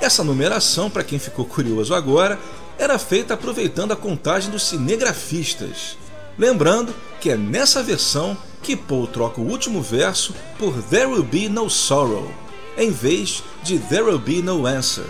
Essa 0.00 0.24
numeração, 0.24 0.88
para 0.88 1.04
quem 1.04 1.18
ficou 1.18 1.44
curioso 1.44 1.94
agora, 1.94 2.40
era 2.78 2.98
feita 2.98 3.34
aproveitando 3.34 3.92
a 3.92 3.96
contagem 3.96 4.50
dos 4.50 4.66
cinegrafistas. 4.66 5.98
Lembrando 6.38 6.94
que 7.20 7.28
é 7.28 7.36
nessa 7.36 7.82
versão 7.82 8.34
que 8.62 8.76
Paul 8.76 9.06
troca 9.06 9.40
o 9.40 9.48
último 9.48 9.82
verso 9.82 10.34
por 10.58 10.80
There 10.84 11.06
Will 11.06 11.24
Be 11.24 11.48
No 11.48 11.68
Sorrow, 11.68 12.30
em 12.78 12.90
vez 12.90 13.42
de 13.62 13.78
There 13.78 14.04
Will 14.04 14.18
Be 14.18 14.40
No 14.40 14.66
Answer. 14.66 15.06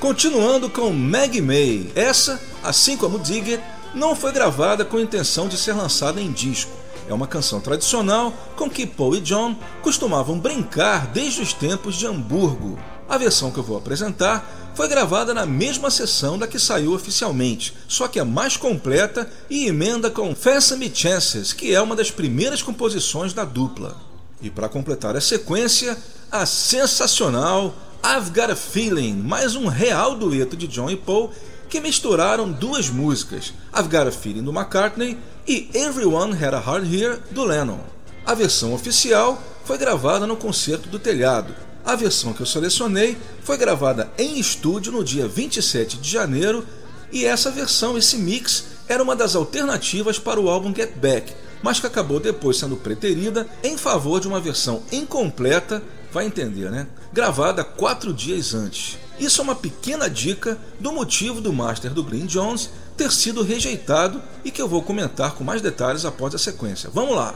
Continuando 0.00 0.68
com 0.68 0.90
Maggie 0.90 1.40
May, 1.40 1.90
essa, 1.94 2.40
assim 2.62 2.96
como 2.96 3.18
Dig 3.18 3.60
não 3.94 4.14
foi 4.14 4.32
gravada 4.32 4.84
com 4.84 4.98
intenção 4.98 5.48
de 5.48 5.56
ser 5.56 5.72
lançada 5.72 6.20
em 6.20 6.30
disco. 6.30 6.70
É 7.08 7.14
uma 7.14 7.26
canção 7.26 7.60
tradicional 7.60 8.32
com 8.54 8.68
que 8.68 8.86
Paul 8.86 9.16
e 9.16 9.20
John 9.20 9.56
costumavam 9.80 10.38
brincar 10.38 11.06
desde 11.06 11.40
os 11.40 11.52
tempos 11.52 11.94
de 11.94 12.06
Hamburgo. 12.06 12.78
A 13.08 13.16
versão 13.16 13.50
que 13.50 13.58
eu 13.58 13.64
vou 13.64 13.78
apresentar 13.78 14.57
foi 14.78 14.86
gravada 14.86 15.34
na 15.34 15.44
mesma 15.44 15.90
sessão 15.90 16.38
da 16.38 16.46
que 16.46 16.56
saiu 16.56 16.92
oficialmente, 16.92 17.74
só 17.88 18.06
que 18.06 18.20
é 18.20 18.22
mais 18.22 18.56
completa 18.56 19.28
e 19.50 19.66
emenda 19.66 20.08
com 20.08 20.32
Me 20.78 20.92
Chances, 20.94 21.52
que 21.52 21.74
é 21.74 21.80
uma 21.80 21.96
das 21.96 22.12
primeiras 22.12 22.62
composições 22.62 23.32
da 23.32 23.44
dupla. 23.44 23.96
E 24.40 24.48
para 24.48 24.68
completar 24.68 25.16
a 25.16 25.20
sequência, 25.20 25.98
a 26.30 26.46
sensacional 26.46 27.74
I've 28.04 28.30
Got 28.30 28.52
a 28.52 28.54
Feeling, 28.54 29.14
mais 29.14 29.56
um 29.56 29.66
real 29.66 30.14
dueto 30.14 30.56
de 30.56 30.68
John 30.68 30.88
e 30.88 30.96
Paul 30.96 31.32
que 31.68 31.80
misturaram 31.80 32.48
duas 32.48 32.88
músicas, 32.88 33.52
I've 33.76 33.88
Got 33.88 34.06
a 34.06 34.12
Feeling 34.12 34.44
do 34.44 34.52
McCartney 34.52 35.18
e 35.44 35.68
Everyone 35.74 36.32
Had 36.32 36.54
a 36.54 36.60
Heart 36.60 36.86
Here 36.86 37.18
do 37.32 37.42
Lennon. 37.42 37.80
A 38.24 38.32
versão 38.32 38.72
oficial 38.72 39.42
foi 39.64 39.76
gravada 39.76 40.24
no 40.24 40.36
concerto 40.36 40.88
do 40.88 41.00
telhado. 41.00 41.52
A 41.88 41.96
versão 41.96 42.34
que 42.34 42.42
eu 42.42 42.46
selecionei 42.46 43.16
foi 43.42 43.56
gravada 43.56 44.12
em 44.18 44.38
estúdio 44.38 44.92
no 44.92 45.02
dia 45.02 45.26
27 45.26 45.96
de 45.96 46.10
janeiro 46.10 46.66
e 47.10 47.24
essa 47.24 47.50
versão, 47.50 47.96
esse 47.96 48.18
mix, 48.18 48.66
era 48.86 49.02
uma 49.02 49.16
das 49.16 49.34
alternativas 49.34 50.18
para 50.18 50.38
o 50.38 50.50
álbum 50.50 50.74
Get 50.74 50.96
Back, 50.96 51.32
mas 51.62 51.80
que 51.80 51.86
acabou 51.86 52.20
depois 52.20 52.58
sendo 52.58 52.76
preterida 52.76 53.48
em 53.64 53.78
favor 53.78 54.20
de 54.20 54.28
uma 54.28 54.38
versão 54.38 54.82
incompleta, 54.92 55.82
vai 56.12 56.26
entender, 56.26 56.70
né? 56.70 56.86
Gravada 57.10 57.64
quatro 57.64 58.12
dias 58.12 58.52
antes. 58.52 58.98
Isso 59.18 59.40
é 59.40 59.44
uma 59.44 59.54
pequena 59.54 60.10
dica 60.10 60.58
do 60.78 60.92
motivo 60.92 61.40
do 61.40 61.54
master 61.54 61.94
do 61.94 62.04
Green 62.04 62.26
Jones 62.26 62.68
ter 62.98 63.10
sido 63.10 63.42
rejeitado 63.42 64.22
e 64.44 64.50
que 64.50 64.60
eu 64.60 64.68
vou 64.68 64.82
comentar 64.82 65.32
com 65.32 65.42
mais 65.42 65.62
detalhes 65.62 66.04
após 66.04 66.34
a 66.34 66.38
sequência. 66.38 66.90
Vamos 66.92 67.16
lá! 67.16 67.34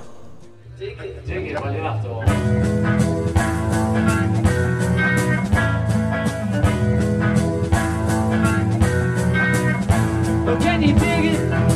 Oh, 2.05 3.12
can 10.91 11.23
you? 11.23 11.72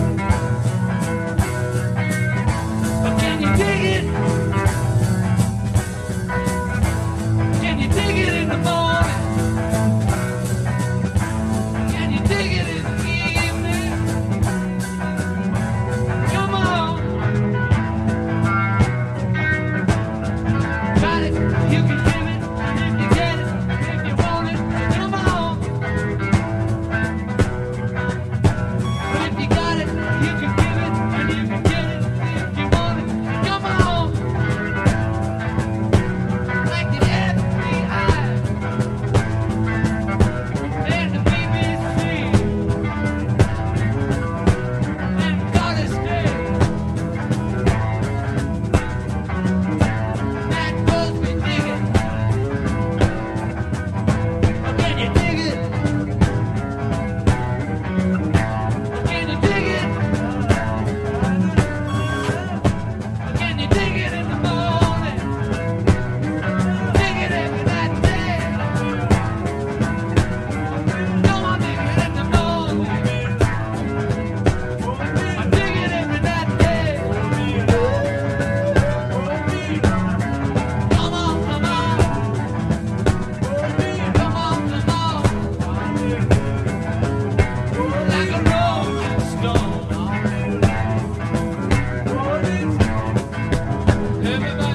Everybody. 94.36 94.65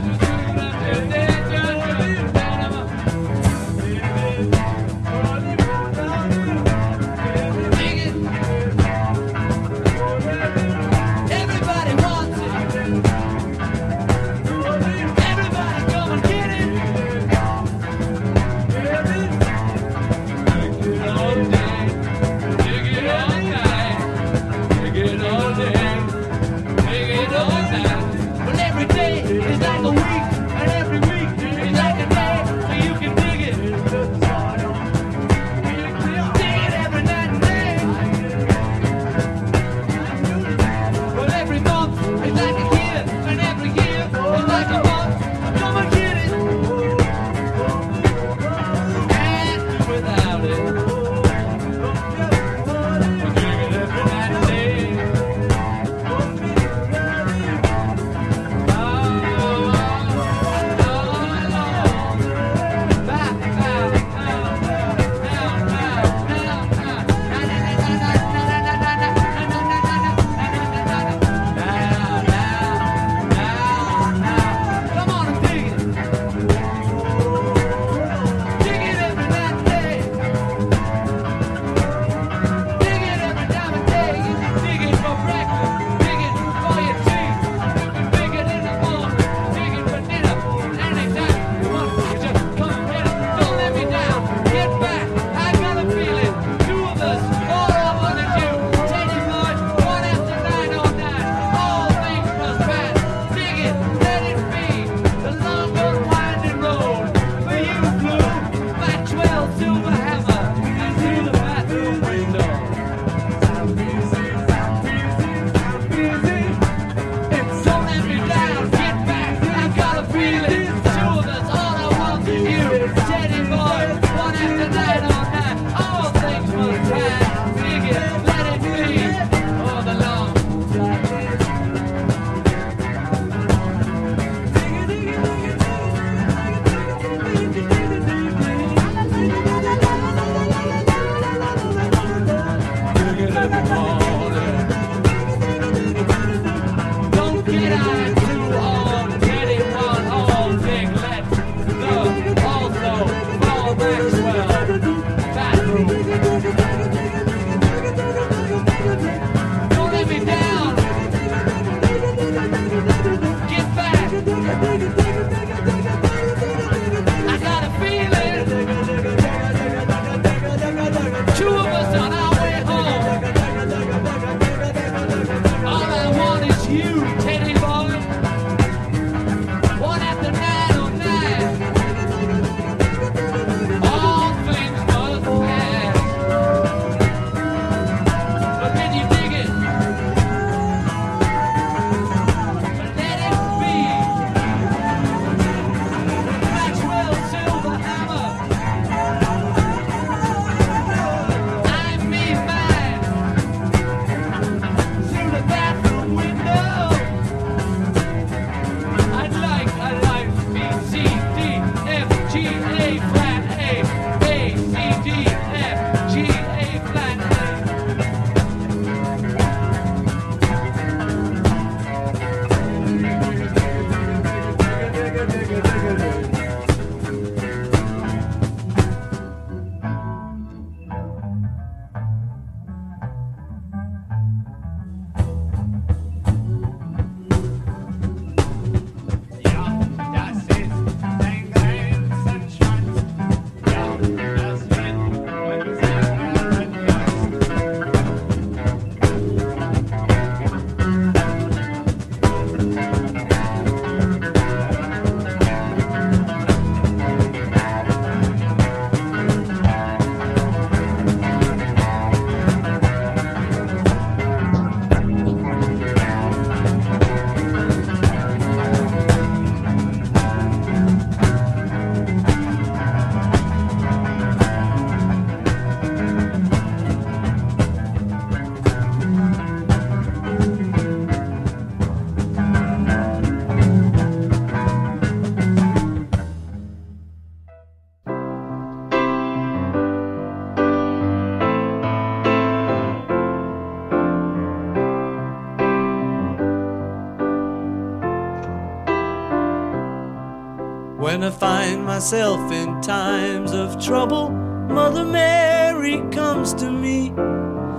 When 301.22 301.32
I 301.32 301.36
find 301.38 301.86
myself 301.86 302.52
in 302.52 302.82
times 302.82 303.52
of 303.52 303.80
trouble, 303.80 304.32
Mother 304.32 305.06
Mary 305.06 306.02
comes 306.10 306.52
to 306.56 306.72
me, 306.72 307.14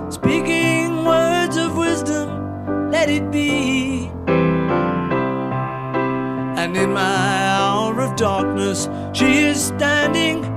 speaking 0.09 1.03
words 1.03 1.57
of 1.57 1.75
wisdom, 1.75 2.89
let 2.89 3.09
it 3.09 3.29
be. 3.31 4.09
And 6.55 6.77
in 6.77 6.93
my 6.93 7.49
hour 7.49 7.99
of 7.99 8.15
darkness, 8.15 8.87
she 9.11 9.39
is 9.39 9.61
standing 9.61 10.52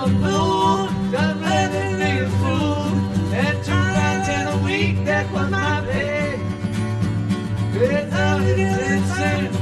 heart 0.00 0.10
of 0.10 0.20
Liverpool, 0.20 1.12
got 1.12 1.38
blooded 1.38 1.98
me 1.98 2.18
a 2.20 2.28
fool, 2.40 2.88
and 3.34 3.64
two 3.64 3.72
in 4.32 4.46
a 4.46 4.56
week, 4.64 5.04
that 5.04 5.30
was 5.32 5.50
my 5.50 5.80
pay. 5.86 6.38
It's 7.74 8.12
how 8.12 8.38
it 8.38 8.58
is 8.58 8.90
insane. 8.92 9.52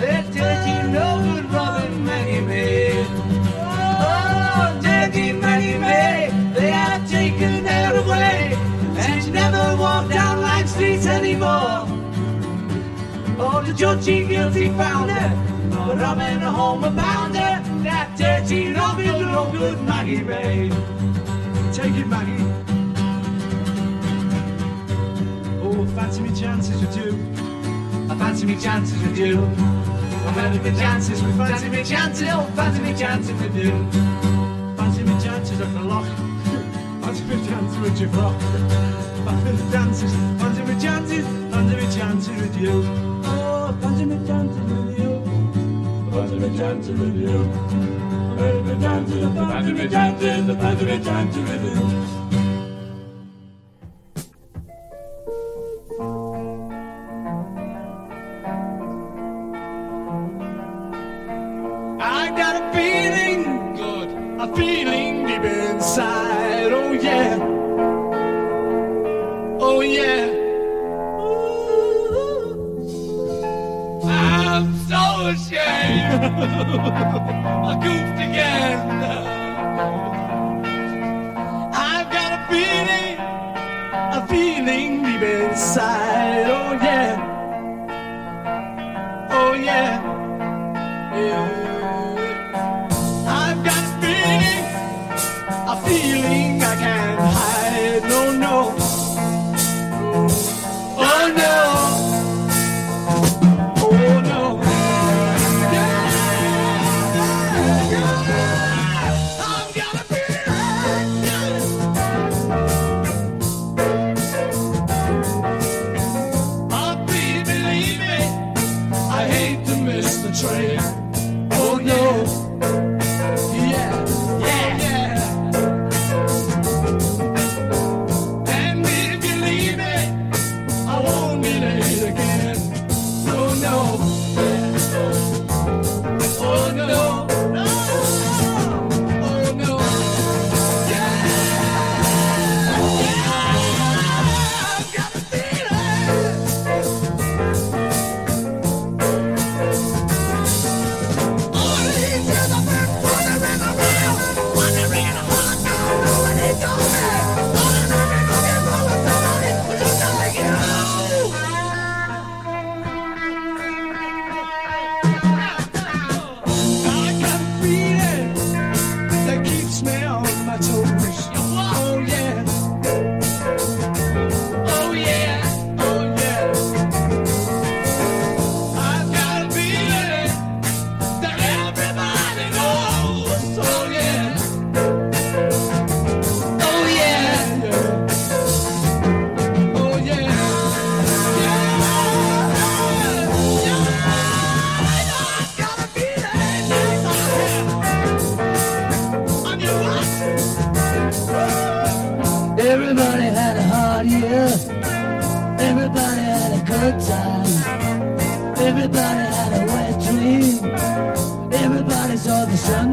That 0.00 0.24
dirty 0.32 0.76
no 0.90 1.06
good 1.22 1.46
Robin 1.52 2.04
Maggie 2.04 2.40
May. 2.40 3.06
Oh, 3.58 4.80
dirty 4.82 5.32
Maggie 5.32 5.78
May, 5.78 6.30
they 6.54 6.70
have 6.70 7.08
taken 7.10 7.64
her 7.64 7.96
away, 8.02 8.56
and 8.96 9.32
never 9.32 9.76
walked 9.78 10.10
down 10.10 10.40
Lime 10.40 10.66
streets 10.66 11.06
anymore. 11.06 11.86
Oh, 13.42 13.62
the 13.64 13.72
judgy 13.72 14.28
guilty 14.28 14.68
found 14.70 15.10
her, 15.10 15.30
but 15.70 15.98
I'm 15.98 16.20
in 16.20 16.42
a 16.42 16.50
home 16.50 16.82
bound 16.96 17.29
19 18.50 18.76
of 18.78 18.98
it, 18.98 19.04
good 19.04 19.28
old 19.32 19.52
good 19.52 19.80
Maggie 19.82 20.22
May. 20.22 20.70
Take 21.72 21.94
it, 21.94 22.06
Maggie. 22.08 22.42
Oh, 25.62 25.86
fancy 25.94 26.20
me 26.20 26.34
chances 26.34 26.80
with 26.80 26.96
you. 26.96 27.12
I 28.10 28.16
fancy 28.16 28.46
me 28.46 28.56
chances 28.60 29.00
with 29.02 29.16
you. 29.16 29.38
I'm 29.38 30.34
having 30.34 30.64
the 30.64 30.76
chances, 30.76 31.22
we 31.22 31.30
fancy 31.34 31.68
me 31.68 31.84
chances, 31.84 32.28
oh, 32.32 32.42
fancy 32.56 32.82
me 32.82 32.92
chances 32.98 33.40
with 33.40 33.54
you. 33.54 33.70
Fancy 34.76 35.04
me 35.04 35.12
chances 35.22 35.60
at 35.60 35.72
the 35.72 35.82
lock. 35.82 36.06
Fancy 37.02 37.22
me 37.26 37.46
chances 37.46 37.78
with 37.78 38.00
your 38.00 38.10
frock. 38.10 38.40
Fancy 39.26 39.64
me 39.64 39.70
chances, 39.70 40.12
fancy 40.40 40.62
me 40.64 40.80
chances, 40.80 41.24
fancy 41.52 41.76
me 41.76 41.96
chances 41.96 42.42
with 42.42 42.56
you. 42.60 42.82
Oh, 43.26 43.78
fancy 43.80 44.04
me 44.06 44.26
chances 44.26 44.72
with 44.72 44.98
you. 44.98 46.10
Fancy 46.10 46.38
me 46.40 46.58
chances 46.58 46.98
with 46.98 47.14
you. 47.14 47.99
Padre 48.40 48.62
Vigente, 48.62 49.20
the 49.20 49.44
Padre 49.44 49.72
Vigente, 49.74 50.46
the 50.46 50.54
Padre 50.54 50.86
Vigente, 50.86 51.34
the 51.34 51.42
Padre 51.42 51.74
Vigente. 51.74 52.19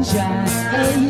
sunshine. 0.04 1.07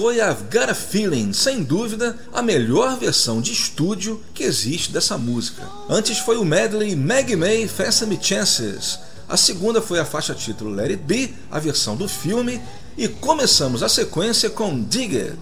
foi 0.00 0.16
I've 0.16 0.44
Got 0.50 0.70
a 0.70 0.74
Feeling, 0.74 1.34
sem 1.34 1.62
dúvida, 1.62 2.16
a 2.32 2.40
melhor 2.40 2.96
versão 2.96 3.38
de 3.38 3.52
estúdio 3.52 4.18
que 4.32 4.42
existe 4.42 4.90
dessa 4.90 5.18
música. 5.18 5.62
Antes 5.90 6.16
foi 6.16 6.38
o 6.38 6.44
medley 6.44 6.96
Maggie 6.96 7.36
May 7.36 7.68
Fast 7.68 8.06
Me 8.06 8.18
Chances. 8.18 8.98
A 9.28 9.36
segunda 9.36 9.82
foi 9.82 10.00
a 10.00 10.04
faixa 10.06 10.34
título 10.34 10.70
Let 10.70 10.92
It 10.92 11.02
Be, 11.02 11.34
a 11.50 11.58
versão 11.58 11.96
do 11.96 12.08
filme, 12.08 12.62
e 12.96 13.08
começamos 13.08 13.82
a 13.82 13.90
sequência 13.90 14.48
com 14.48 14.82
Dig 14.82 15.18
It. 15.18 15.38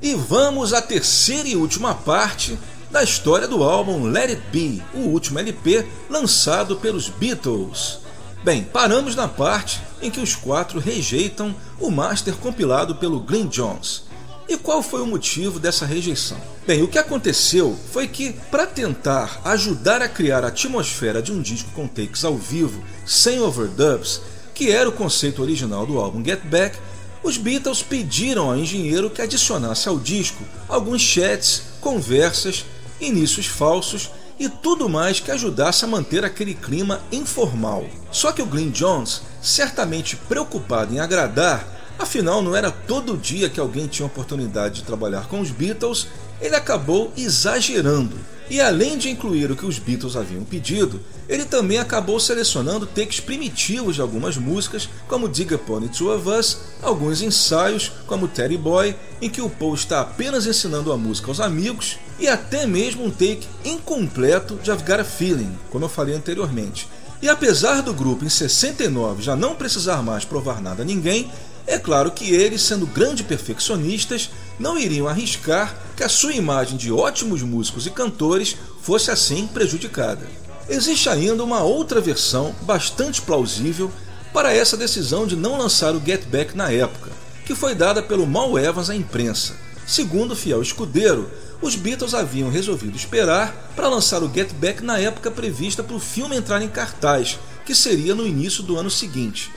E 0.00 0.14
vamos 0.14 0.72
à 0.72 0.80
terceira 0.80 1.48
e 1.48 1.56
última 1.56 1.92
parte 1.92 2.56
da 2.94 3.02
história 3.02 3.48
do 3.48 3.64
álbum 3.64 4.04
Let 4.04 4.30
It 4.30 4.42
Be, 4.52 4.80
o 4.94 5.08
último 5.08 5.40
LP 5.40 5.84
lançado 6.08 6.76
pelos 6.76 7.08
Beatles. 7.08 7.98
Bem, 8.44 8.62
paramos 8.62 9.16
na 9.16 9.26
parte 9.26 9.80
em 10.00 10.12
que 10.12 10.20
os 10.20 10.36
quatro 10.36 10.78
rejeitam 10.78 11.52
o 11.80 11.90
master 11.90 12.34
compilado 12.36 12.94
pelo 12.94 13.18
Glenn 13.18 13.48
Jones. 13.48 14.04
E 14.48 14.56
qual 14.56 14.80
foi 14.80 15.02
o 15.02 15.06
motivo 15.08 15.58
dessa 15.58 15.84
rejeição? 15.84 16.40
Bem, 16.68 16.84
o 16.84 16.88
que 16.88 16.96
aconteceu 16.96 17.76
foi 17.90 18.06
que, 18.06 18.32
para 18.48 18.64
tentar 18.64 19.40
ajudar 19.44 20.00
a 20.00 20.08
criar 20.08 20.44
a 20.44 20.48
atmosfera 20.48 21.20
de 21.20 21.32
um 21.32 21.42
disco 21.42 21.72
com 21.74 21.88
takes 21.88 22.24
ao 22.24 22.36
vivo, 22.36 22.80
sem 23.04 23.40
overdubs, 23.40 24.20
que 24.54 24.70
era 24.70 24.88
o 24.88 24.92
conceito 24.92 25.42
original 25.42 25.84
do 25.84 25.98
álbum 25.98 26.24
Get 26.24 26.42
Back, 26.44 26.78
os 27.24 27.36
Beatles 27.38 27.82
pediram 27.82 28.50
ao 28.50 28.56
engenheiro 28.56 29.10
que 29.10 29.20
adicionasse 29.20 29.88
ao 29.88 29.98
disco 29.98 30.44
alguns 30.68 31.02
chats, 31.02 31.62
conversas 31.80 32.64
inícios 33.08 33.46
falsos 33.46 34.10
e 34.38 34.48
tudo 34.48 34.88
mais 34.88 35.20
que 35.20 35.30
ajudasse 35.30 35.84
a 35.84 35.88
manter 35.88 36.24
aquele 36.24 36.54
clima 36.54 37.00
informal. 37.12 37.84
Só 38.10 38.32
que 38.32 38.42
o 38.42 38.46
Glyn 38.46 38.70
Jones, 38.70 39.22
certamente 39.40 40.16
preocupado 40.16 40.94
em 40.94 41.00
agradar, 41.00 41.94
afinal 41.98 42.42
não 42.42 42.56
era 42.56 42.70
todo 42.70 43.16
dia 43.16 43.48
que 43.48 43.60
alguém 43.60 43.86
tinha 43.86 44.06
oportunidade 44.06 44.76
de 44.76 44.84
trabalhar 44.84 45.28
com 45.28 45.40
os 45.40 45.50
Beatles, 45.50 46.08
ele 46.40 46.56
acabou 46.56 47.12
exagerando 47.16 48.18
e 48.48 48.60
além 48.60 48.98
de 48.98 49.08
incluir 49.08 49.50
o 49.50 49.56
que 49.56 49.64
os 49.64 49.78
Beatles 49.78 50.16
haviam 50.16 50.44
pedido, 50.44 51.00
ele 51.28 51.46
também 51.46 51.78
acabou 51.78 52.20
selecionando 52.20 52.86
takes 52.86 53.18
primitivos 53.18 53.94
de 53.94 54.02
algumas 54.02 54.36
músicas, 54.36 54.88
como 55.08 55.28
Dig 55.28 55.54
Upon 55.54 55.78
It 55.78 55.96
Two 55.96 56.14
of 56.14 56.28
Us, 56.28 56.58
alguns 56.82 57.22
ensaios, 57.22 57.90
como 58.06 58.28
Teddy 58.28 58.58
Boy, 58.58 58.94
em 59.22 59.30
que 59.30 59.40
o 59.40 59.48
Paul 59.48 59.74
está 59.74 60.02
apenas 60.02 60.46
ensinando 60.46 60.92
a 60.92 60.96
música 60.96 61.28
aos 61.28 61.40
amigos, 61.40 61.98
e 62.18 62.28
até 62.28 62.66
mesmo 62.66 63.04
um 63.04 63.10
take 63.10 63.46
incompleto 63.64 64.56
de 64.56 64.70
I've 64.70 64.82
Got 64.84 65.00
a 65.00 65.04
Feeling, 65.04 65.58
como 65.70 65.84
eu 65.84 65.88
falei 65.88 66.14
anteriormente. 66.14 66.88
E 67.20 67.28
apesar 67.28 67.80
do 67.80 67.94
grupo 67.94 68.24
em 68.24 68.28
69 68.28 69.22
já 69.22 69.34
não 69.34 69.54
precisar 69.54 70.02
mais 70.02 70.24
provar 70.24 70.60
nada 70.60 70.82
a 70.82 70.86
ninguém, 70.86 71.30
é 71.66 71.78
claro 71.78 72.10
que 72.10 72.34
eles, 72.34 72.60
sendo 72.60 72.86
grandes 72.86 73.24
perfeccionistas, 73.24 74.30
não 74.58 74.78
iriam 74.78 75.08
arriscar 75.08 75.74
que 75.96 76.04
a 76.04 76.08
sua 76.08 76.34
imagem 76.34 76.76
de 76.76 76.92
ótimos 76.92 77.42
músicos 77.42 77.86
e 77.86 77.90
cantores 77.90 78.56
fosse 78.82 79.10
assim 79.10 79.46
prejudicada. 79.46 80.26
Existe 80.68 81.08
ainda 81.08 81.42
uma 81.42 81.62
outra 81.62 82.00
versão 82.00 82.54
bastante 82.62 83.22
plausível 83.22 83.90
para 84.32 84.52
essa 84.52 84.76
decisão 84.76 85.26
de 85.26 85.36
não 85.36 85.56
lançar 85.56 85.94
o 85.94 86.04
Get 86.04 86.26
Back 86.26 86.56
na 86.56 86.70
época, 86.70 87.10
que 87.46 87.54
foi 87.54 87.74
dada 87.74 88.02
pelo 88.02 88.26
Mal 88.26 88.58
Evans 88.58 88.90
à 88.90 88.94
imprensa. 88.94 89.54
Segundo 89.86 90.32
o 90.32 90.36
fiel 90.36 90.60
escudeiro, 90.60 91.30
os 91.60 91.76
Beatles 91.76 92.14
haviam 92.14 92.50
resolvido 92.50 92.96
esperar 92.96 93.72
para 93.74 93.88
lançar 93.88 94.22
o 94.22 94.32
Get 94.32 94.52
Back 94.54 94.82
na 94.82 94.98
época 94.98 95.30
prevista 95.30 95.82
para 95.82 95.96
o 95.96 96.00
filme 96.00 96.36
entrar 96.36 96.62
em 96.62 96.68
cartaz, 96.68 97.38
que 97.64 97.74
seria 97.74 98.14
no 98.14 98.26
início 98.26 98.62
do 98.62 98.76
ano 98.76 98.90
seguinte. 98.90 99.50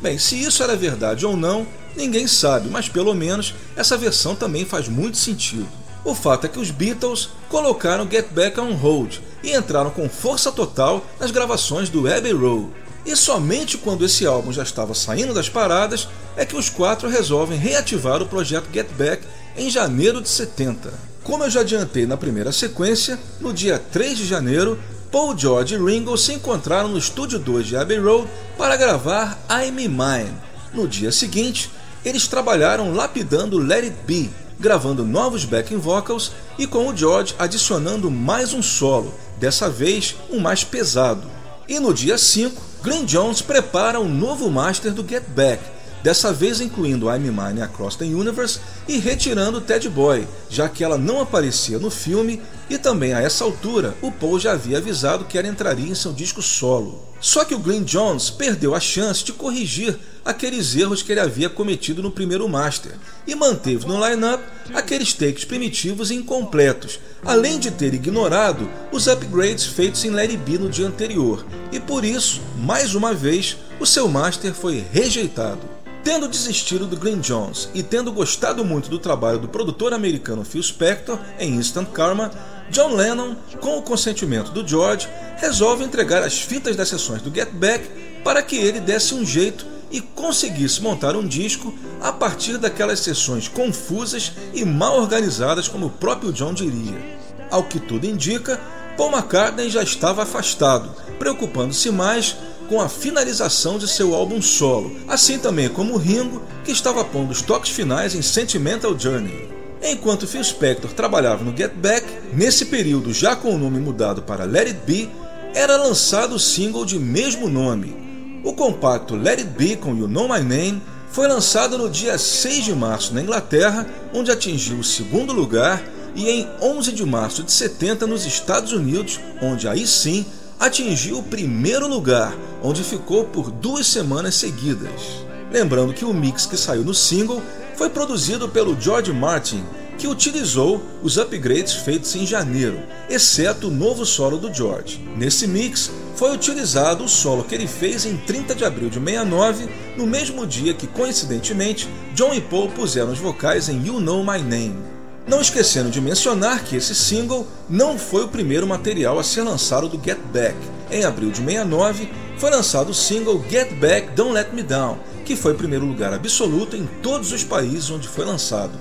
Bem, 0.00 0.18
se 0.18 0.40
isso 0.40 0.62
era 0.62 0.76
verdade 0.76 1.26
ou 1.26 1.36
não, 1.36 1.66
ninguém 1.96 2.26
sabe, 2.28 2.68
mas 2.68 2.88
pelo 2.88 3.14
menos 3.14 3.54
essa 3.74 3.96
versão 3.96 4.36
também 4.36 4.64
faz 4.64 4.88
muito 4.88 5.16
sentido. 5.16 5.68
O 6.04 6.14
fato 6.14 6.46
é 6.46 6.48
que 6.48 6.60
os 6.60 6.70
Beatles 6.70 7.30
colocaram 7.48 8.08
Get 8.08 8.28
Back 8.30 8.60
on 8.60 8.74
Hold 8.74 9.16
e 9.42 9.54
entraram 9.54 9.90
com 9.90 10.08
força 10.08 10.52
total 10.52 11.04
nas 11.18 11.30
gravações 11.30 11.88
do 11.88 12.10
Abbey 12.10 12.32
Road. 12.32 12.68
E 13.04 13.16
somente 13.16 13.76
quando 13.76 14.04
esse 14.04 14.24
álbum 14.24 14.52
já 14.52 14.62
estava 14.62 14.94
saindo 14.94 15.34
das 15.34 15.48
paradas 15.48 16.08
é 16.36 16.44
que 16.44 16.56
os 16.56 16.68
quatro 16.68 17.08
resolvem 17.08 17.58
reativar 17.58 18.22
o 18.22 18.26
projeto 18.26 18.68
Get 18.72 18.88
Back 18.92 19.26
em 19.56 19.68
janeiro 19.68 20.20
de 20.20 20.28
70. 20.28 21.07
Como 21.28 21.44
eu 21.44 21.50
já 21.50 21.60
adiantei 21.60 22.06
na 22.06 22.16
primeira 22.16 22.50
sequência, 22.52 23.18
no 23.38 23.52
dia 23.52 23.78
3 23.78 24.16
de 24.16 24.24
janeiro, 24.24 24.78
Paul 25.12 25.36
George 25.36 25.74
e 25.74 25.78
Ringo 25.78 26.16
se 26.16 26.32
encontraram 26.32 26.88
no 26.88 26.96
estúdio 26.96 27.38
2 27.38 27.66
de 27.66 27.76
Abbey 27.76 27.98
Road 27.98 28.26
para 28.56 28.78
gravar 28.78 29.38
I'm 29.50 29.88
Mine. 29.88 30.34
No 30.72 30.88
dia 30.88 31.12
seguinte, 31.12 31.70
eles 32.02 32.26
trabalharam 32.26 32.94
lapidando 32.94 33.58
Let 33.58 33.84
It 33.84 33.96
Be, 34.06 34.30
gravando 34.58 35.04
novos 35.04 35.44
backing 35.44 35.76
vocals 35.76 36.32
e 36.58 36.66
com 36.66 36.88
o 36.88 36.96
George 36.96 37.34
adicionando 37.38 38.10
mais 38.10 38.54
um 38.54 38.62
solo, 38.62 39.12
dessa 39.36 39.68
vez 39.68 40.16
um 40.30 40.40
mais 40.40 40.64
pesado. 40.64 41.28
E 41.68 41.78
no 41.78 41.92
dia 41.92 42.16
5, 42.16 42.58
Glenn 42.82 43.04
Jones 43.04 43.42
prepara 43.42 44.00
um 44.00 44.08
novo 44.08 44.50
master 44.50 44.94
do 44.94 45.06
Get 45.06 45.24
Back, 45.28 45.62
dessa 46.02 46.32
vez 46.32 46.60
incluindo 46.60 47.08
I'm 47.08 47.30
Mine 47.30 47.62
Across 47.62 47.96
the 47.96 48.04
Universe 48.04 48.60
e 48.86 48.98
retirando 48.98 49.60
Ted 49.60 49.88
Boy, 49.88 50.26
já 50.48 50.68
que 50.68 50.84
ela 50.84 50.98
não 50.98 51.20
aparecia 51.20 51.78
no 51.78 51.90
filme 51.90 52.40
e 52.70 52.76
também 52.76 53.12
a 53.12 53.20
essa 53.20 53.44
altura 53.44 53.94
o 54.02 54.10
Paul 54.10 54.38
já 54.38 54.52
havia 54.52 54.78
avisado 54.78 55.24
que 55.24 55.38
ela 55.38 55.48
entraria 55.48 55.90
em 55.90 55.94
seu 55.94 56.12
disco 56.12 56.42
solo. 56.42 57.08
Só 57.20 57.44
que 57.44 57.54
o 57.54 57.58
Glenn 57.58 57.82
Jones 57.82 58.30
perdeu 58.30 58.74
a 58.74 58.80
chance 58.80 59.24
de 59.24 59.32
corrigir 59.32 59.98
aqueles 60.24 60.76
erros 60.76 61.02
que 61.02 61.10
ele 61.10 61.20
havia 61.20 61.48
cometido 61.48 62.02
no 62.02 62.12
primeiro 62.12 62.48
master 62.48 62.92
e 63.26 63.34
manteve 63.34 63.86
no 63.86 63.98
line-up 64.06 64.44
aqueles 64.72 65.12
takes 65.12 65.44
primitivos 65.44 66.10
e 66.10 66.14
incompletos, 66.14 67.00
além 67.24 67.58
de 67.58 67.70
ter 67.70 67.92
ignorado 67.92 68.70
os 68.92 69.08
upgrades 69.08 69.66
feitos 69.66 70.04
em 70.04 70.16
It 70.16 70.36
Be 70.36 70.58
no 70.58 70.68
dia 70.68 70.86
anterior, 70.86 71.44
e 71.72 71.80
por 71.80 72.04
isso, 72.04 72.40
mais 72.58 72.94
uma 72.94 73.12
vez, 73.14 73.56
o 73.80 73.86
seu 73.86 74.06
master 74.06 74.54
foi 74.54 74.84
rejeitado. 74.92 75.77
Tendo 76.08 76.26
desistido 76.26 76.86
do 76.86 76.96
Green 76.96 77.20
Jones 77.20 77.68
e 77.74 77.82
tendo 77.82 78.10
gostado 78.10 78.64
muito 78.64 78.88
do 78.88 78.98
trabalho 78.98 79.38
do 79.38 79.46
produtor 79.46 79.92
americano 79.92 80.42
Phil 80.42 80.62
Spector 80.62 81.18
em 81.38 81.56
Instant 81.56 81.90
Karma, 81.90 82.30
John 82.70 82.94
Lennon, 82.94 83.36
com 83.60 83.76
o 83.76 83.82
consentimento 83.82 84.50
do 84.50 84.66
George, 84.66 85.06
resolve 85.36 85.84
entregar 85.84 86.22
as 86.22 86.40
fitas 86.40 86.76
das 86.76 86.88
sessões 86.88 87.20
do 87.20 87.30
Get 87.30 87.50
Back 87.50 87.86
para 88.24 88.42
que 88.42 88.56
ele 88.56 88.80
desse 88.80 89.12
um 89.12 89.22
jeito 89.22 89.66
e 89.90 90.00
conseguisse 90.00 90.80
montar 90.80 91.14
um 91.14 91.28
disco 91.28 91.74
a 92.00 92.10
partir 92.10 92.56
daquelas 92.56 93.00
sessões 93.00 93.46
confusas 93.46 94.32
e 94.54 94.64
mal 94.64 94.98
organizadas, 94.98 95.68
como 95.68 95.88
o 95.88 95.90
próprio 95.90 96.32
John 96.32 96.54
diria. 96.54 97.18
Ao 97.50 97.64
que 97.64 97.78
tudo 97.78 98.06
indica, 98.06 98.58
Paul 98.96 99.12
McCartney 99.12 99.68
já 99.68 99.82
estava 99.82 100.22
afastado, 100.22 100.90
preocupando-se 101.18 101.90
mais 101.90 102.34
com 102.68 102.80
a 102.80 102.88
finalização 102.88 103.78
de 103.78 103.88
seu 103.88 104.14
álbum 104.14 104.42
solo, 104.42 104.94
assim 105.08 105.38
também 105.38 105.68
como 105.68 105.96
Ringo, 105.96 106.42
que 106.64 106.70
estava 106.70 107.04
pondo 107.04 107.30
os 107.30 107.40
toques 107.40 107.70
finais 107.70 108.14
em 108.14 108.22
Sentimental 108.22 108.98
Journey. 108.98 109.48
Enquanto 109.82 110.26
Phil 110.26 110.42
Spector 110.44 110.92
trabalhava 110.92 111.44
no 111.44 111.56
Get 111.56 111.72
Back, 111.74 112.06
nesse 112.32 112.66
período 112.66 113.12
já 113.12 113.34
com 113.34 113.54
o 113.54 113.58
nome 113.58 113.78
mudado 113.78 114.22
para 114.22 114.44
Let 114.44 114.68
It 114.68 114.80
Be, 114.84 115.08
era 115.54 115.76
lançado 115.76 116.34
o 116.34 116.38
single 116.38 116.84
de 116.84 116.98
mesmo 116.98 117.48
nome. 117.48 117.96
O 118.44 118.52
compacto 118.52 119.16
Let 119.16 119.38
It 119.38 119.50
Be 119.56 119.76
com 119.76 119.96
You 119.96 120.08
Know 120.08 120.28
My 120.28 120.40
Name 120.40 120.82
foi 121.10 121.26
lançado 121.26 121.78
no 121.78 121.88
dia 121.88 122.18
6 122.18 122.64
de 122.64 122.74
março 122.74 123.14
na 123.14 123.22
Inglaterra, 123.22 123.86
onde 124.12 124.30
atingiu 124.30 124.78
o 124.78 124.84
segundo 124.84 125.32
lugar, 125.32 125.82
e 126.14 126.28
em 126.28 126.48
11 126.60 126.92
de 126.92 127.04
março 127.04 127.42
de 127.42 127.52
70 127.52 128.06
nos 128.06 128.26
Estados 128.26 128.72
Unidos, 128.72 129.20
onde 129.40 129.68
aí 129.68 129.86
sim 129.86 130.26
atingiu 130.58 131.18
o 131.18 131.22
primeiro 131.22 131.86
lugar, 131.86 132.36
onde 132.62 132.82
ficou 132.82 133.24
por 133.24 133.50
duas 133.50 133.86
semanas 133.86 134.34
seguidas. 134.34 135.22
Lembrando 135.50 135.94
que 135.94 136.04
o 136.04 136.12
mix 136.12 136.46
que 136.46 136.56
saiu 136.56 136.84
no 136.84 136.92
single 136.92 137.42
foi 137.76 137.88
produzido 137.88 138.48
pelo 138.48 138.78
George 138.78 139.12
Martin, 139.12 139.64
que 139.96 140.06
utilizou 140.06 140.80
os 141.02 141.16
upgrades 141.16 141.74
feitos 141.74 142.14
em 142.14 142.26
janeiro, 142.26 142.80
exceto 143.08 143.68
o 143.68 143.70
novo 143.70 144.04
solo 144.04 144.38
do 144.38 144.52
George. 144.52 145.04
Nesse 145.16 145.46
mix 145.46 145.90
foi 146.14 146.32
utilizado 146.32 147.04
o 147.04 147.08
solo 147.08 147.44
que 147.44 147.54
ele 147.54 147.66
fez 147.66 148.04
em 148.04 148.16
30 148.16 148.54
de 148.54 148.64
abril 148.64 148.90
de 148.90 149.00
69, 149.00 149.68
no 149.96 150.06
mesmo 150.06 150.46
dia 150.46 150.74
que, 150.74 150.86
coincidentemente, 150.86 151.88
John 152.14 152.34
e 152.34 152.40
Paul 152.40 152.68
puseram 152.70 153.12
os 153.12 153.18
vocais 153.18 153.68
em 153.68 153.84
You 153.84 154.00
Know 154.00 154.22
My 154.24 154.40
Name. 154.40 154.97
Não 155.28 155.42
esquecendo 155.42 155.90
de 155.90 156.00
mencionar 156.00 156.64
que 156.64 156.74
esse 156.74 156.94
single 156.94 157.46
não 157.68 157.98
foi 157.98 158.24
o 158.24 158.28
primeiro 158.28 158.66
material 158.66 159.18
a 159.18 159.22
ser 159.22 159.42
lançado 159.42 159.86
do 159.86 160.02
Get 160.02 160.18
Back. 160.32 160.56
Em 160.90 161.04
abril 161.04 161.30
de 161.30 161.44
69, 161.44 162.08
foi 162.38 162.50
lançado 162.50 162.88
o 162.88 162.94
single 162.94 163.44
Get 163.50 163.74
Back 163.74 164.12
Don't 164.12 164.32
Let 164.32 164.54
Me 164.54 164.62
Down, 164.62 164.98
que 165.26 165.36
foi 165.36 165.52
primeiro 165.52 165.84
lugar 165.84 166.14
absoluto 166.14 166.76
em 166.76 166.86
todos 167.02 167.30
os 167.30 167.44
países 167.44 167.90
onde 167.90 168.08
foi 168.08 168.24
lançado. 168.24 168.72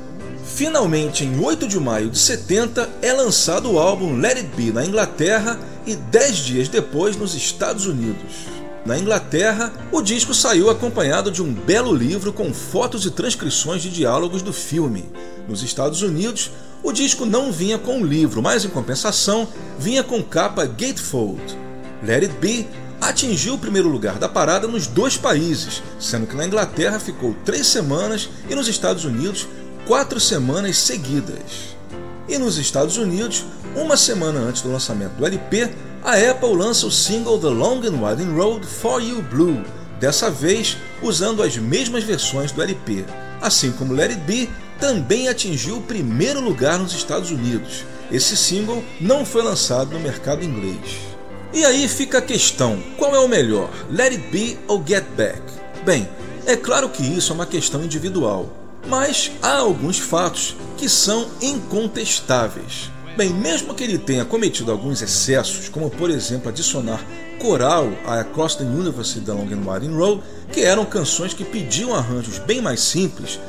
Finalmente, 0.55 1.25
em 1.25 1.37
8 1.37 1.67
de 1.67 1.81
maio 1.81 2.09
de 2.09 2.17
70, 2.17 2.89
é 3.01 3.11
lançado 3.11 3.69
o 3.69 3.77
álbum 3.77 4.17
Let 4.17 4.37
It 4.37 4.49
Be 4.55 4.71
na 4.71 4.85
Inglaterra 4.85 5.59
e 5.85 5.97
10 5.97 6.37
dias 6.37 6.69
depois 6.69 7.17
nos 7.17 7.35
Estados 7.35 7.85
Unidos. 7.85 8.56
Na 8.87 8.97
Inglaterra, 8.97 9.73
o 9.91 10.01
disco 10.01 10.33
saiu 10.33 10.69
acompanhado 10.69 11.29
de 11.29 11.43
um 11.43 11.53
belo 11.53 11.93
livro 11.93 12.31
com 12.31 12.53
fotos 12.53 13.05
e 13.05 13.11
transcrições 13.11 13.81
de 13.81 13.89
diálogos 13.89 14.41
do 14.41 14.53
filme. 14.53 15.11
Nos 15.45 15.61
Estados 15.61 16.01
Unidos, 16.01 16.51
o 16.81 16.93
disco 16.93 17.25
não 17.25 17.51
vinha 17.51 17.77
com 17.77 18.01
o 18.01 18.05
livro, 18.05 18.41
mas 18.41 18.63
em 18.63 18.69
compensação, 18.69 19.45
vinha 19.77 20.05
com 20.05 20.23
capa 20.23 20.65
gatefold. 20.65 21.41
Let 22.01 22.23
It 22.23 22.35
Be 22.39 22.65
atingiu 23.01 23.55
o 23.55 23.59
primeiro 23.59 23.89
lugar 23.89 24.17
da 24.19 24.29
parada 24.29 24.69
nos 24.69 24.87
dois 24.87 25.17
países, 25.17 25.83
sendo 25.99 26.25
que 26.25 26.37
na 26.37 26.45
Inglaterra 26.45 26.97
ficou 26.97 27.35
três 27.43 27.67
semanas 27.67 28.29
e 28.49 28.55
nos 28.55 28.69
Estados 28.69 29.03
Unidos 29.03 29.49
quatro 29.85 30.17
semanas 30.17 30.77
seguidas. 30.77 31.75
E 32.25 32.37
nos 32.37 32.57
Estados 32.57 32.95
Unidos, 32.95 33.43
uma 33.75 33.97
semana 33.97 34.39
antes 34.39 34.61
do 34.61 34.71
lançamento 34.71 35.11
do 35.15 35.25
LP, 35.25 35.75
a 36.07 36.13
Apple 36.13 36.55
lança 36.55 36.87
o 36.87 36.91
single 36.91 37.37
The 37.37 37.49
Long 37.49 37.81
and 37.85 38.01
Winding 38.01 38.33
Road 38.33 38.65
For 38.65 39.03
You 39.03 39.21
Blue, 39.21 39.61
dessa 39.99 40.31
vez 40.31 40.77
usando 41.01 41.43
as 41.43 41.57
mesmas 41.57 42.05
versões 42.05 42.49
do 42.49 42.61
LP. 42.61 43.03
Assim 43.41 43.73
como 43.73 43.91
Let 43.91 44.11
It 44.11 44.21
Be, 44.21 44.49
também 44.79 45.27
atingiu 45.27 45.79
o 45.79 45.81
primeiro 45.81 46.39
lugar 46.39 46.79
nos 46.79 46.93
Estados 46.93 47.29
Unidos. 47.29 47.83
Esse 48.09 48.37
single 48.37 48.81
não 49.01 49.25
foi 49.25 49.43
lançado 49.43 49.91
no 49.91 49.99
mercado 49.99 50.45
inglês. 50.45 50.97
E 51.51 51.65
aí 51.65 51.89
fica 51.89 52.19
a 52.19 52.21
questão: 52.21 52.81
qual 52.97 53.13
é 53.13 53.19
o 53.19 53.27
melhor, 53.27 53.69
Let 53.91 54.13
It 54.13 54.29
Be 54.31 54.57
ou 54.65 54.81
Get 54.87 55.03
Back? 55.17 55.41
Bem, 55.83 56.07
é 56.45 56.55
claro 56.55 56.87
que 56.87 57.03
isso 57.03 57.33
é 57.33 57.35
uma 57.35 57.45
questão 57.45 57.83
individual, 57.83 58.47
mas 58.87 59.29
há 59.41 59.57
alguns 59.57 59.99
fatos 59.99 60.55
que 60.77 60.87
são 60.87 61.27
incontestáveis. 61.41 62.91
Bem, 63.17 63.33
mesmo 63.33 63.73
que 63.73 63.83
ele 63.83 63.97
tenha 63.97 64.23
cometido 64.23 64.71
alguns 64.71 65.01
excessos, 65.01 65.69
como 65.69 65.89
por 65.89 66.11
exemplo 66.11 66.49
adicionar 66.49 67.03
coral 67.39 67.89
a 68.05 68.19
Across 68.19 68.57
the 68.57 68.63
Universe 68.63 69.19
da 69.21 69.33
Long 69.33 69.47
and 69.51 69.67
Winding 69.67 69.97
Road, 69.97 70.21
que 70.53 70.61
eram 70.61 70.85
canções 70.85 71.33
que 71.33 71.43
pediam 71.43 71.95
arranjos 71.95 72.37
bem 72.37 72.61
mais 72.61 72.79
simples, 72.79 73.39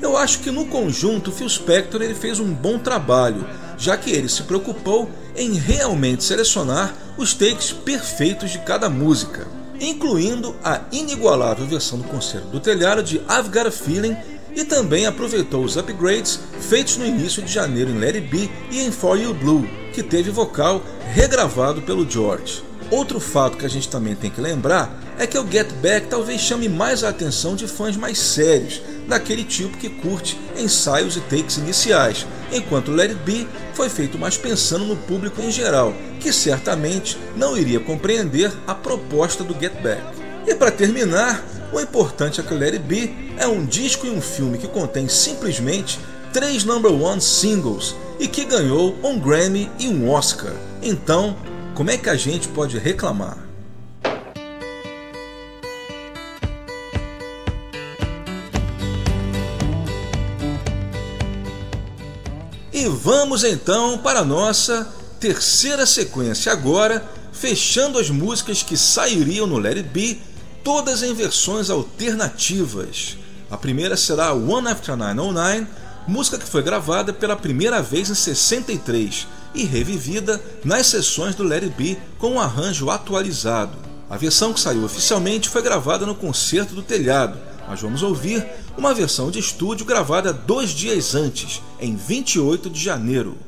eu 0.00 0.16
acho 0.16 0.38
que 0.38 0.50
no 0.50 0.64
conjunto 0.64 1.30
Phil 1.30 1.46
Spector 1.46 2.00
ele 2.00 2.14
fez 2.14 2.40
um 2.40 2.54
bom 2.54 2.78
trabalho, 2.78 3.46
já 3.76 3.98
que 3.98 4.10
ele 4.10 4.30
se 4.30 4.44
preocupou 4.44 5.10
em 5.36 5.52
realmente 5.52 6.24
selecionar 6.24 6.94
os 7.18 7.34
takes 7.34 7.70
perfeitos 7.70 8.50
de 8.50 8.58
cada 8.60 8.88
música, 8.88 9.46
incluindo 9.78 10.56
a 10.64 10.80
inigualável 10.90 11.66
versão 11.66 11.98
do 11.98 12.08
Concerto 12.08 12.48
do 12.48 12.60
Telhado 12.60 13.02
de 13.02 13.16
I've 13.16 13.50
Got 13.52 13.66
a 13.66 13.70
Feeling 13.70 14.16
e 14.54 14.64
também 14.64 15.06
aproveitou 15.06 15.64
os 15.64 15.76
upgrades 15.76 16.40
feitos 16.60 16.96
no 16.96 17.06
início 17.06 17.42
de 17.42 17.52
janeiro 17.52 17.90
em 17.90 17.98
Let 17.98 18.16
It 18.16 18.28
Be 18.28 18.50
e 18.70 18.80
em 18.80 18.90
For 18.90 19.18
You 19.18 19.34
Blue, 19.34 19.68
que 19.92 20.02
teve 20.02 20.30
vocal 20.30 20.82
regravado 21.12 21.82
pelo 21.82 22.08
George. 22.08 22.62
Outro 22.90 23.20
fato 23.20 23.58
que 23.58 23.66
a 23.66 23.68
gente 23.68 23.88
também 23.88 24.14
tem 24.14 24.30
que 24.30 24.40
lembrar 24.40 24.98
é 25.18 25.26
que 25.26 25.38
o 25.38 25.46
Get 25.50 25.70
Back 25.82 26.06
talvez 26.06 26.40
chame 26.40 26.68
mais 26.68 27.04
a 27.04 27.10
atenção 27.10 27.54
de 27.54 27.66
fãs 27.66 27.96
mais 27.96 28.18
sérios, 28.18 28.80
daquele 29.06 29.44
tipo 29.44 29.76
que 29.76 29.90
curte 29.90 30.38
ensaios 30.56 31.16
e 31.16 31.20
takes 31.20 31.58
iniciais, 31.58 32.26
enquanto 32.52 32.90
Let 32.90 33.10
It 33.10 33.22
Be 33.24 33.46
foi 33.74 33.88
feito 33.88 34.18
mais 34.18 34.38
pensando 34.38 34.84
no 34.84 34.96
público 34.96 35.42
em 35.42 35.50
geral, 35.50 35.92
que 36.20 36.32
certamente 36.32 37.18
não 37.36 37.56
iria 37.56 37.80
compreender 37.80 38.50
a 38.66 38.74
proposta 38.74 39.44
do 39.44 39.58
Get 39.58 39.82
Back. 39.82 40.02
E 40.46 40.54
para 40.54 40.70
terminar, 40.70 41.44
o 41.72 41.80
importante 41.80 42.40
é 42.40 42.44
que 42.44 42.54
Let 42.54 42.74
It 42.74 42.84
Be 42.84 43.32
é 43.36 43.46
um 43.46 43.64
disco 43.64 44.06
e 44.06 44.10
um 44.10 44.20
filme 44.20 44.58
que 44.58 44.68
contém 44.68 45.08
simplesmente 45.08 45.98
três 46.32 46.64
number 46.64 46.92
one 46.92 47.20
singles 47.20 47.94
e 48.18 48.26
que 48.26 48.44
ganhou 48.44 48.96
um 49.02 49.18
Grammy 49.18 49.70
e 49.78 49.88
um 49.88 50.10
Oscar. 50.10 50.52
Então, 50.82 51.36
como 51.74 51.90
é 51.90 51.96
que 51.96 52.08
a 52.08 52.16
gente 52.16 52.48
pode 52.48 52.78
reclamar? 52.78 53.38
E 62.72 62.86
vamos 62.86 63.44
então 63.44 63.98
para 63.98 64.20
a 64.20 64.24
nossa 64.24 64.88
terceira 65.18 65.84
sequência 65.84 66.52
agora, 66.52 67.04
fechando 67.32 67.98
as 67.98 68.08
músicas 68.08 68.62
que 68.62 68.76
sairiam 68.76 69.46
no 69.46 69.58
Let 69.58 69.78
It 69.78 69.88
Be, 69.88 70.20
todas 70.68 71.02
em 71.02 71.14
versões 71.14 71.70
alternativas. 71.70 73.16
A 73.50 73.56
primeira 73.56 73.96
será 73.96 74.34
One 74.34 74.68
After 74.68 74.94
909, 74.94 75.66
música 76.06 76.36
que 76.36 76.46
foi 76.46 76.62
gravada 76.62 77.10
pela 77.10 77.34
primeira 77.34 77.80
vez 77.80 78.10
em 78.10 78.14
63 78.14 79.26
e 79.54 79.64
revivida 79.64 80.38
nas 80.62 80.88
sessões 80.88 81.34
do 81.34 81.42
Let 81.42 81.62
It 81.62 81.74
Be 81.74 81.98
com 82.18 82.32
um 82.32 82.38
arranjo 82.38 82.90
atualizado. 82.90 83.78
A 84.10 84.18
versão 84.18 84.52
que 84.52 84.60
saiu 84.60 84.84
oficialmente 84.84 85.48
foi 85.48 85.62
gravada 85.62 86.04
no 86.04 86.14
Concerto 86.14 86.74
do 86.74 86.82
Telhado, 86.82 87.38
mas 87.66 87.80
vamos 87.80 88.02
ouvir 88.02 88.46
uma 88.76 88.92
versão 88.92 89.30
de 89.30 89.38
estúdio 89.38 89.86
gravada 89.86 90.34
dois 90.34 90.68
dias 90.68 91.14
antes, 91.14 91.62
em 91.80 91.96
28 91.96 92.68
de 92.68 92.78
janeiro. 92.78 93.38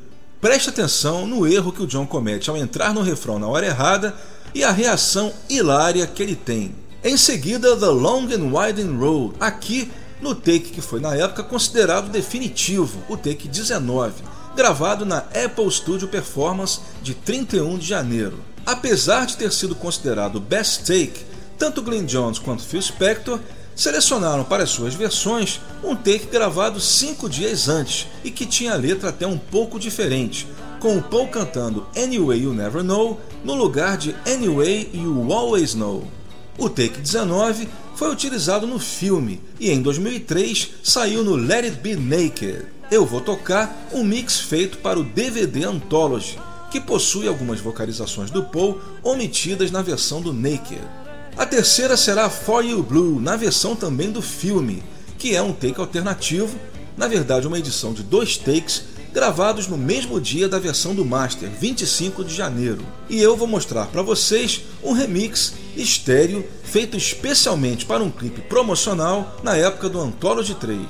Preste 0.41 0.69
atenção 0.69 1.27
no 1.27 1.45
erro 1.45 1.71
que 1.71 1.83
o 1.83 1.87
John 1.87 2.07
comete 2.07 2.49
ao 2.49 2.57
entrar 2.57 2.95
no 2.95 3.03
refrão 3.03 3.37
na 3.37 3.45
hora 3.45 3.67
errada 3.67 4.15
e 4.55 4.63
a 4.63 4.71
reação 4.71 5.31
hilária 5.47 6.07
que 6.07 6.23
ele 6.23 6.35
tem. 6.35 6.81
Em 7.03 7.17
seguida, 7.17 7.75
The 7.75 7.87
Long 7.87 8.25
and 8.25 8.55
Winding 8.55 8.99
Road, 8.99 9.33
aqui 9.39 9.91
no 10.21 10.35
take 10.35 10.69
que 10.69 10.81
foi 10.81 10.99
na 10.99 11.15
época 11.15 11.41
considerado 11.41 12.11
definitivo, 12.11 13.01
o 13.09 13.17
take 13.17 13.47
19, 13.47 14.21
gravado 14.55 15.03
na 15.03 15.17
Apple 15.17 15.71
Studio 15.71 16.07
Performance 16.07 16.79
de 17.01 17.15
31 17.15 17.79
de 17.79 17.87
janeiro. 17.87 18.39
Apesar 18.63 19.25
de 19.25 19.35
ter 19.35 19.51
sido 19.51 19.73
considerado 19.73 20.39
best 20.39 20.85
take, 20.85 21.25
tanto 21.57 21.81
Glenn 21.81 22.05
Jones 22.05 22.37
quanto 22.37 22.63
Phil 22.63 22.79
Spector 22.83 23.39
selecionaram 23.75 24.43
para 24.43 24.67
suas 24.67 24.93
versões 24.93 25.59
um 25.83 25.95
take 25.95 26.27
gravado 26.27 26.79
cinco 26.79 27.27
dias 27.27 27.67
antes 27.67 28.05
e 28.23 28.29
que 28.29 28.45
tinha 28.45 28.73
a 28.73 28.77
letra 28.77 29.09
até 29.09 29.25
um 29.25 29.39
pouco 29.39 29.79
diferente, 29.79 30.47
com 30.79 30.97
o 30.97 31.01
Paul 31.01 31.29
cantando 31.29 31.87
Anyway 31.97 32.43
You 32.43 32.53
Never 32.53 32.83
Know 32.83 33.19
no 33.43 33.55
lugar 33.55 33.97
de 33.97 34.15
Anyway 34.27 34.91
You 34.93 35.33
Always 35.33 35.73
Know. 35.73 36.20
O 36.57 36.69
take 36.69 36.99
19 36.99 37.67
foi 37.95 38.11
utilizado 38.11 38.67
no 38.67 38.77
filme 38.77 39.41
e 39.59 39.71
em 39.71 39.81
2003 39.81 40.69
saiu 40.83 41.23
no 41.23 41.35
Let 41.35 41.65
It 41.65 41.77
Be 41.77 41.95
Naked. 41.95 42.65
Eu 42.91 43.05
vou 43.05 43.21
tocar 43.21 43.87
um 43.93 44.03
mix 44.03 44.39
feito 44.39 44.77
para 44.79 44.99
o 44.99 45.03
DVD 45.03 45.63
Anthology, 45.63 46.37
que 46.69 46.79
possui 46.79 47.27
algumas 47.27 47.59
vocalizações 47.59 48.29
do 48.29 48.43
Paul 48.43 48.81
omitidas 49.01 49.71
na 49.71 49.81
versão 49.81 50.21
do 50.21 50.33
Naked. 50.33 50.81
A 51.37 51.45
terceira 51.45 51.95
será 51.95 52.29
For 52.29 52.63
You 52.63 52.83
Blue, 52.83 53.19
na 53.19 53.35
versão 53.35 53.75
também 53.75 54.11
do 54.11 54.21
filme, 54.21 54.83
que 55.17 55.35
é 55.35 55.41
um 55.41 55.53
take 55.53 55.79
alternativo, 55.79 56.57
na 56.97 57.07
verdade 57.07 57.47
uma 57.47 57.57
edição 57.57 57.93
de 57.93 58.03
dois 58.03 58.35
takes 58.35 58.83
gravados 59.13 59.67
no 59.67 59.77
mesmo 59.77 60.19
dia 60.19 60.47
da 60.47 60.57
versão 60.57 60.95
do 60.95 61.03
Master, 61.03 61.49
25 61.49 62.23
de 62.23 62.33
janeiro. 62.33 62.85
E 63.09 63.21
eu 63.21 63.35
vou 63.35 63.47
mostrar 63.47 63.87
para 63.87 64.01
vocês 64.01 64.61
um 64.83 64.93
remix 64.93 65.53
estéreo 65.75 66.45
feito 66.63 66.95
especialmente 66.95 67.85
para 67.85 68.03
um 68.03 68.09
clipe 68.09 68.41
promocional 68.41 69.37
na 69.43 69.55
época 69.55 69.89
do 69.89 69.99
Anthology 69.99 70.55
3. 70.55 70.81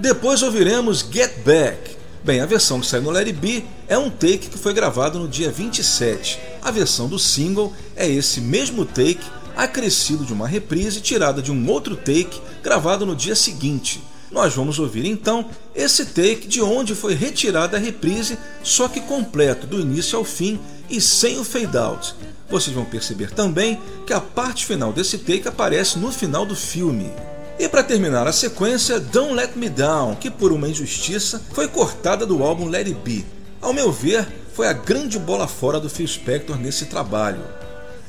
Depois 0.00 0.42
ouviremos 0.42 1.06
Get 1.10 1.38
Back. 1.44 1.96
Bem, 2.24 2.40
a 2.40 2.46
versão 2.46 2.80
que 2.80 2.86
saiu 2.86 3.02
no 3.02 3.16
It 3.16 3.32
Be 3.32 3.64
é 3.88 3.98
um 3.98 4.10
take 4.10 4.48
que 4.48 4.58
foi 4.58 4.72
gravado 4.72 5.18
no 5.18 5.28
dia 5.28 5.50
27. 5.50 6.38
A 6.62 6.70
versão 6.70 7.08
do 7.08 7.18
single 7.18 7.72
é 7.96 8.08
esse 8.08 8.40
mesmo 8.40 8.84
take 8.84 9.24
acrescido 9.56 10.24
de 10.24 10.32
uma 10.32 10.48
reprise 10.48 11.00
tirada 11.00 11.42
de 11.42 11.52
um 11.52 11.68
outro 11.68 11.96
take 11.96 12.40
gravado 12.62 13.04
no 13.04 13.14
dia 13.14 13.34
seguinte. 13.34 14.02
Nós 14.32 14.54
vamos 14.54 14.78
ouvir 14.78 15.04
então 15.04 15.44
esse 15.74 16.06
take 16.06 16.48
de 16.48 16.62
onde 16.62 16.94
foi 16.94 17.14
retirada 17.14 17.76
a 17.76 17.80
reprise, 17.80 18.38
só 18.62 18.88
que 18.88 19.00
completo, 19.00 19.66
do 19.66 19.78
início 19.78 20.18
ao 20.18 20.24
fim 20.24 20.58
e 20.88 21.00
sem 21.00 21.38
o 21.38 21.44
fade 21.44 21.76
out. 21.76 22.14
Vocês 22.48 22.74
vão 22.74 22.84
perceber 22.84 23.30
também 23.30 23.78
que 24.06 24.12
a 24.12 24.20
parte 24.20 24.64
final 24.64 24.92
desse 24.92 25.18
take 25.18 25.46
aparece 25.46 25.98
no 25.98 26.10
final 26.10 26.46
do 26.46 26.56
filme. 26.56 27.10
E 27.58 27.68
para 27.68 27.82
terminar 27.82 28.26
a 28.26 28.32
sequência, 28.32 28.98
Don't 28.98 29.34
Let 29.34 29.52
Me 29.54 29.68
Down, 29.68 30.16
que 30.16 30.30
por 30.30 30.50
uma 30.50 30.68
injustiça 30.68 31.42
foi 31.52 31.68
cortada 31.68 32.24
do 32.24 32.42
álbum 32.42 32.68
Let 32.68 32.86
It 32.86 33.00
Be. 33.04 33.26
Ao 33.60 33.72
meu 33.72 33.92
ver, 33.92 34.26
foi 34.54 34.66
a 34.66 34.72
grande 34.72 35.18
bola 35.18 35.46
fora 35.46 35.78
do 35.78 35.90
Phil 35.90 36.08
Spector 36.08 36.56
nesse 36.56 36.86
trabalho 36.86 37.42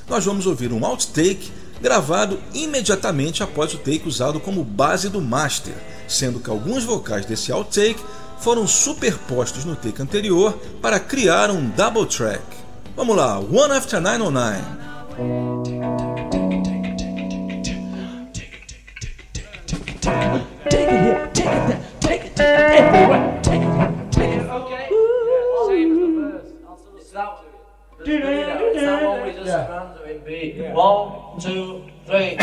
nós 0.07 0.25
vamos 0.25 0.45
ouvir 0.45 0.71
um 0.71 0.85
outtake 0.85 1.51
gravado 1.81 2.39
imediatamente 2.53 3.43
após 3.43 3.73
o 3.73 3.77
take 3.77 4.07
usado 4.07 4.39
como 4.39 4.63
base 4.63 5.09
do 5.09 5.21
master, 5.21 5.73
sendo 6.07 6.39
que 6.39 6.49
alguns 6.49 6.83
vocais 6.83 7.25
desse 7.25 7.51
outtake 7.51 8.03
foram 8.39 8.67
superpostos 8.67 9.65
no 9.65 9.75
take 9.75 10.01
anterior 10.01 10.53
para 10.81 10.99
criar 10.99 11.49
um 11.49 11.69
double 11.69 12.05
track. 12.05 12.41
Vamos 12.95 13.15
lá, 13.15 13.39
One 13.39 13.73
After 13.73 13.99
909. 13.99 14.61
Take 20.69 20.89
it 20.89 21.03
here, 21.03 21.29
take 21.33 21.47
it 21.47 21.67
there, 21.67 21.79
take 22.01 22.25
it 22.25 22.39
everywhere, 22.39 23.42
It's 28.05 28.81
that 28.81 29.03
one 29.03 29.25
we 29.25 29.33
just 29.33 29.45
yeah. 29.47 29.93
it 30.05 30.25
be 30.25 30.55
yeah. 30.57 30.73
one, 30.73 31.39
two, 31.39 31.85
three. 32.05 32.37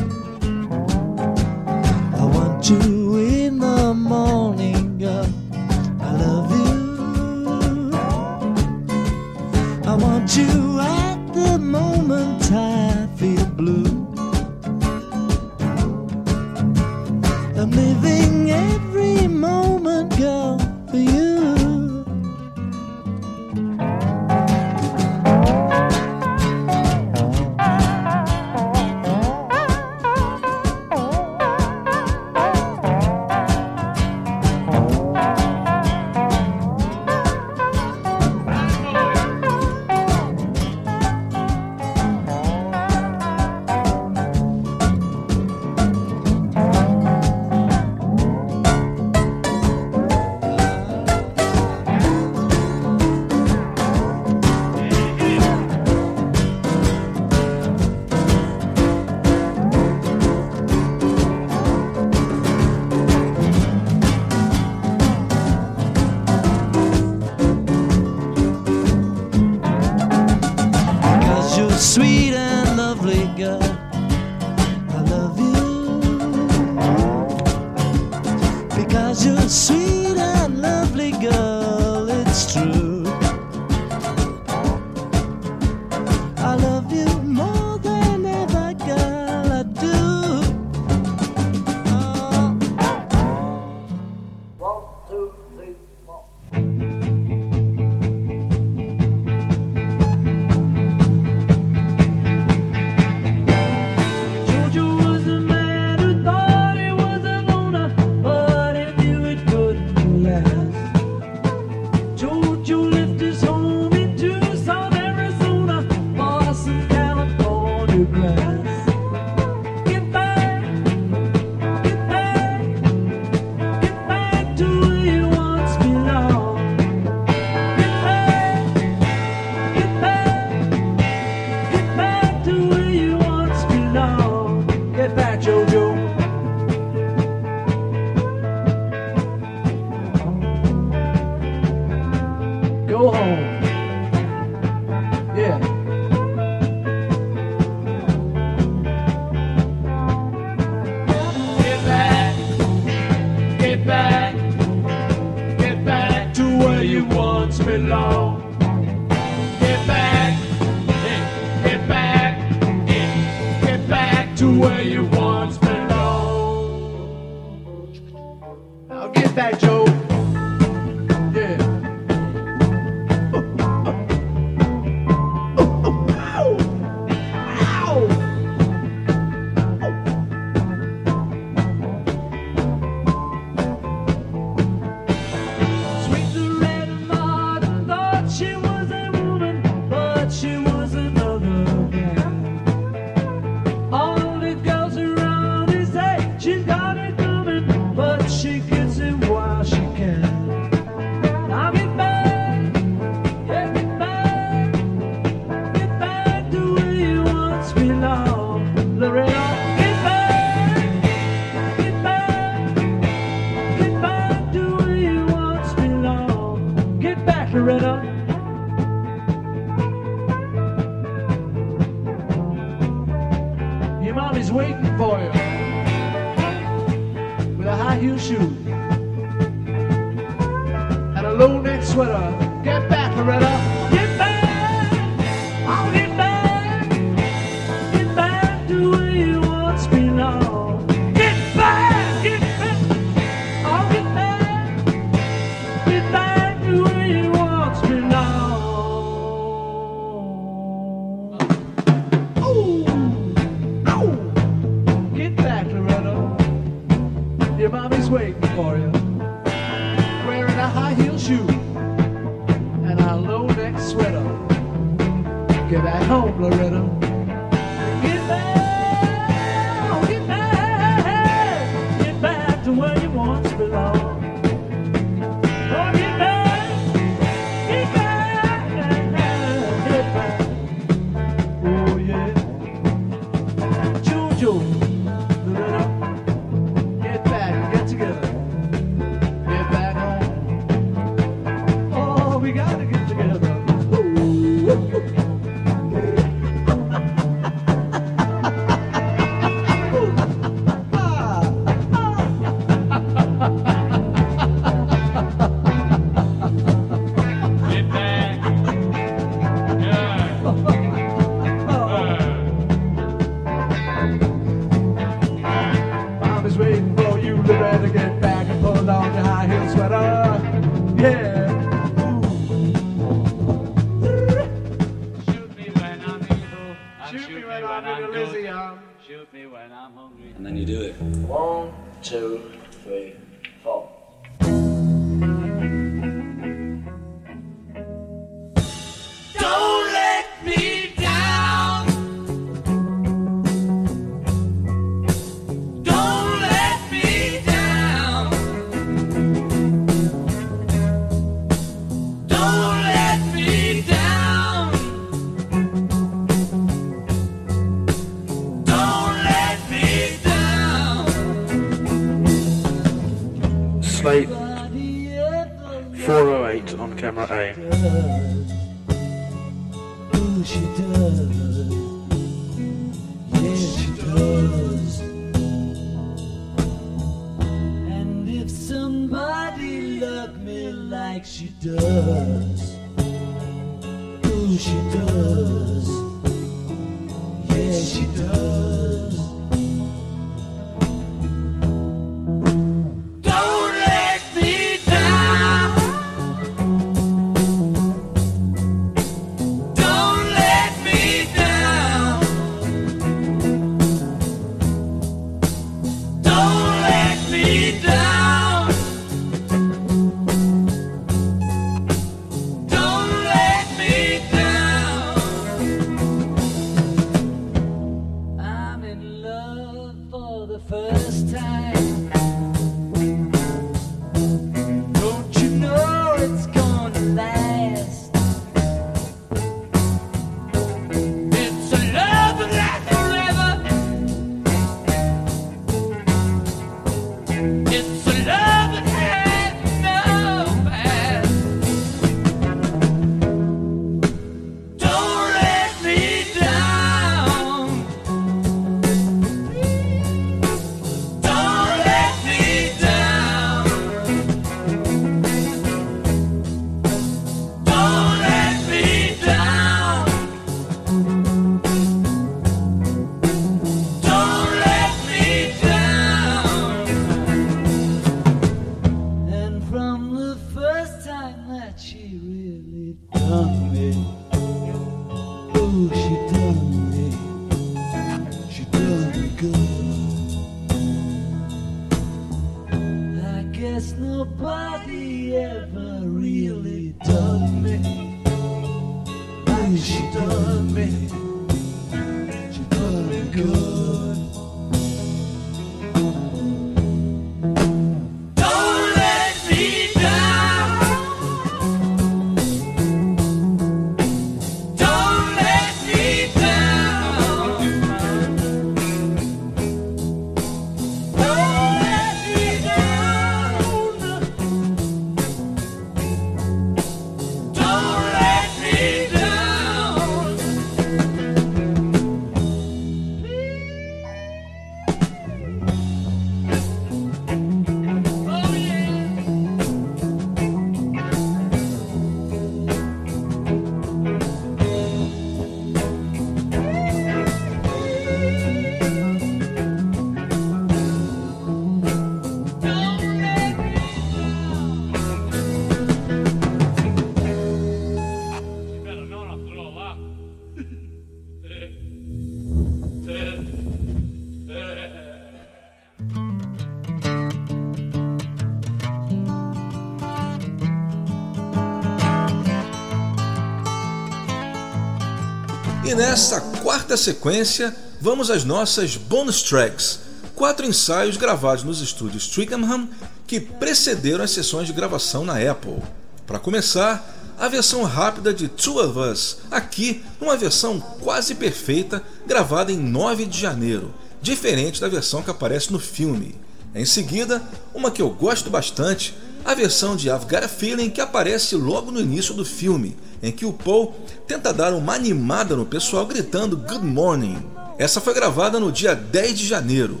E 565.88 565.94
nessa 565.94 566.38
quarta 566.62 566.98
sequência, 566.98 567.74
vamos 567.98 568.30
às 568.30 568.44
nossas 568.44 568.94
bonus 568.94 569.40
tracks, 569.40 570.00
quatro 570.34 570.66
ensaios 570.66 571.16
gravados 571.16 571.64
nos 571.64 571.80
estúdios 571.80 572.26
Twickenham 572.26 572.90
que 573.26 573.40
precederam 573.40 574.22
as 574.22 574.32
sessões 574.32 574.66
de 574.66 574.74
gravação 574.74 575.24
na 575.24 575.38
Apple. 575.50 575.82
Para 576.26 576.38
começar, 576.38 577.32
a 577.38 577.48
versão 577.48 577.84
rápida 577.84 578.34
de 578.34 578.48
Two 578.48 578.78
of 578.84 578.98
Us, 578.98 579.38
aqui 579.50 580.04
numa 580.20 580.36
versão 580.36 580.78
quase 580.78 581.34
perfeita, 581.34 582.02
gravada 582.26 582.70
em 582.70 582.76
9 582.76 583.24
de 583.24 583.40
janeiro, 583.40 583.94
diferente 584.20 584.82
da 584.82 584.88
versão 584.88 585.22
que 585.22 585.30
aparece 585.30 585.72
no 585.72 585.78
filme. 585.78 586.34
Em 586.74 586.84
seguida, 586.84 587.42
uma 587.74 587.90
que 587.90 588.02
eu 588.02 588.10
gosto 588.10 588.50
bastante, 588.50 589.16
a 589.42 589.54
versão 589.54 589.96
de 589.96 590.10
I've 590.10 590.26
Got 590.26 590.44
a 590.44 590.48
Feeling 590.48 590.90
que 590.90 591.00
aparece 591.00 591.56
logo 591.56 591.90
no 591.90 591.98
início 591.98 592.34
do 592.34 592.44
filme, 592.44 592.94
em 593.22 593.32
que 593.32 593.44
o 593.44 593.52
Paul 593.52 593.94
tenta 594.26 594.52
dar 594.52 594.72
uma 594.72 594.94
animada 594.94 595.56
no 595.56 595.66
pessoal 595.66 596.06
gritando 596.06 596.56
Good 596.56 596.84
Morning. 596.84 597.42
Essa 597.78 598.00
foi 598.00 598.14
gravada 598.14 598.58
no 598.58 598.72
dia 598.72 598.94
10 598.94 599.38
de 599.38 599.46
janeiro. 599.46 600.00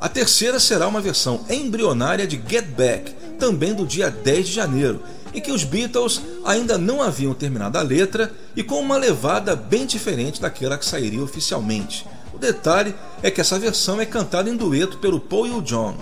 A 0.00 0.08
terceira 0.08 0.60
será 0.60 0.86
uma 0.86 1.00
versão 1.00 1.44
embrionária 1.50 2.26
de 2.26 2.40
Get 2.48 2.66
Back, 2.66 3.12
também 3.38 3.74
do 3.74 3.86
dia 3.86 4.10
10 4.10 4.46
de 4.46 4.54
janeiro, 4.54 5.02
em 5.34 5.40
que 5.40 5.50
os 5.50 5.64
Beatles 5.64 6.22
ainda 6.44 6.78
não 6.78 7.02
haviam 7.02 7.34
terminado 7.34 7.78
a 7.78 7.82
letra 7.82 8.32
e 8.56 8.62
com 8.62 8.80
uma 8.80 8.96
levada 8.96 9.54
bem 9.56 9.86
diferente 9.86 10.40
daquela 10.40 10.78
que 10.78 10.86
sairia 10.86 11.22
oficialmente. 11.22 12.06
O 12.32 12.38
detalhe 12.38 12.94
é 13.22 13.30
que 13.30 13.40
essa 13.40 13.58
versão 13.58 14.00
é 14.00 14.06
cantada 14.06 14.48
em 14.48 14.56
dueto 14.56 14.98
pelo 14.98 15.18
Paul 15.18 15.46
e 15.46 15.50
o 15.50 15.60
John. 15.62 15.96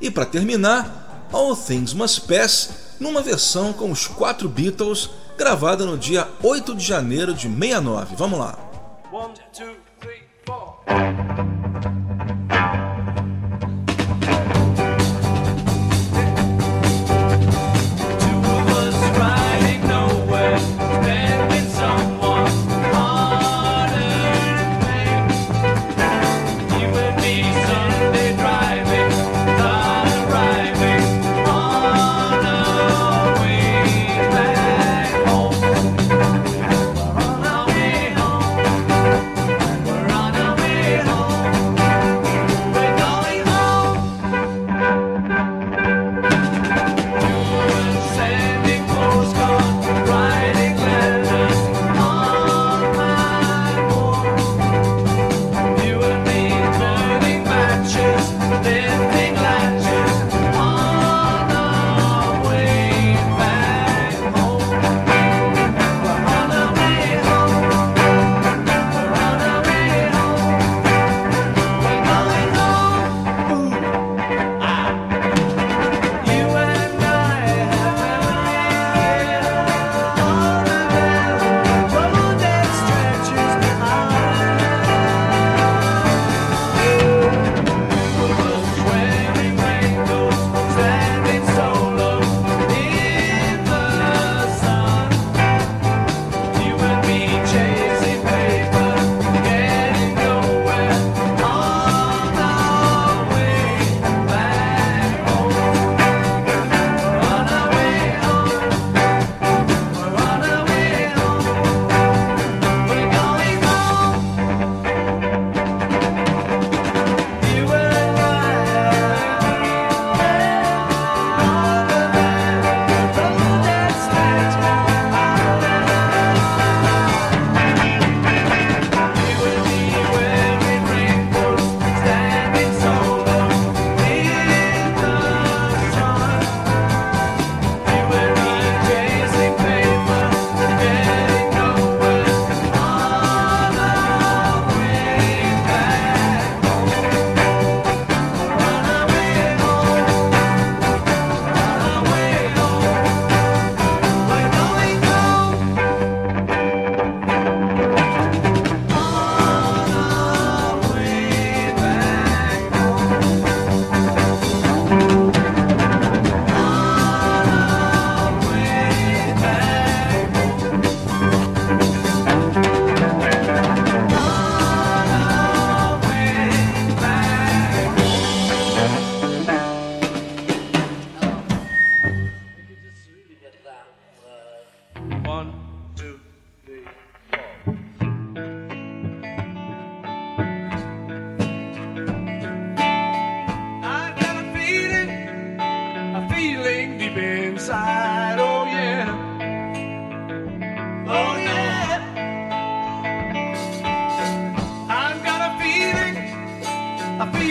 E 0.00 0.10
para 0.10 0.24
terminar, 0.24 1.28
All 1.32 1.56
Things 1.56 1.92
Must 1.92 2.20
Pass 2.22 2.70
numa 3.00 3.20
versão 3.22 3.72
com 3.72 3.90
os 3.90 4.06
quatro 4.06 4.48
Beatles 4.48 5.10
gravada 5.36 5.84
no 5.84 5.96
dia 5.96 6.28
8 6.42 6.74
de 6.74 6.84
janeiro 6.84 7.34
de 7.34 7.48
69. 7.48 8.16
Vamos 8.16 8.38
lá! 8.38 8.58
One, 9.12 9.34
two, 9.52 9.76
three, 10.00 10.22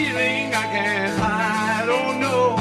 feeling 0.01 0.53
I 0.53 0.63
can't, 0.73 1.19
I 1.19 1.85
don't 1.85 2.19
know. 2.19 2.60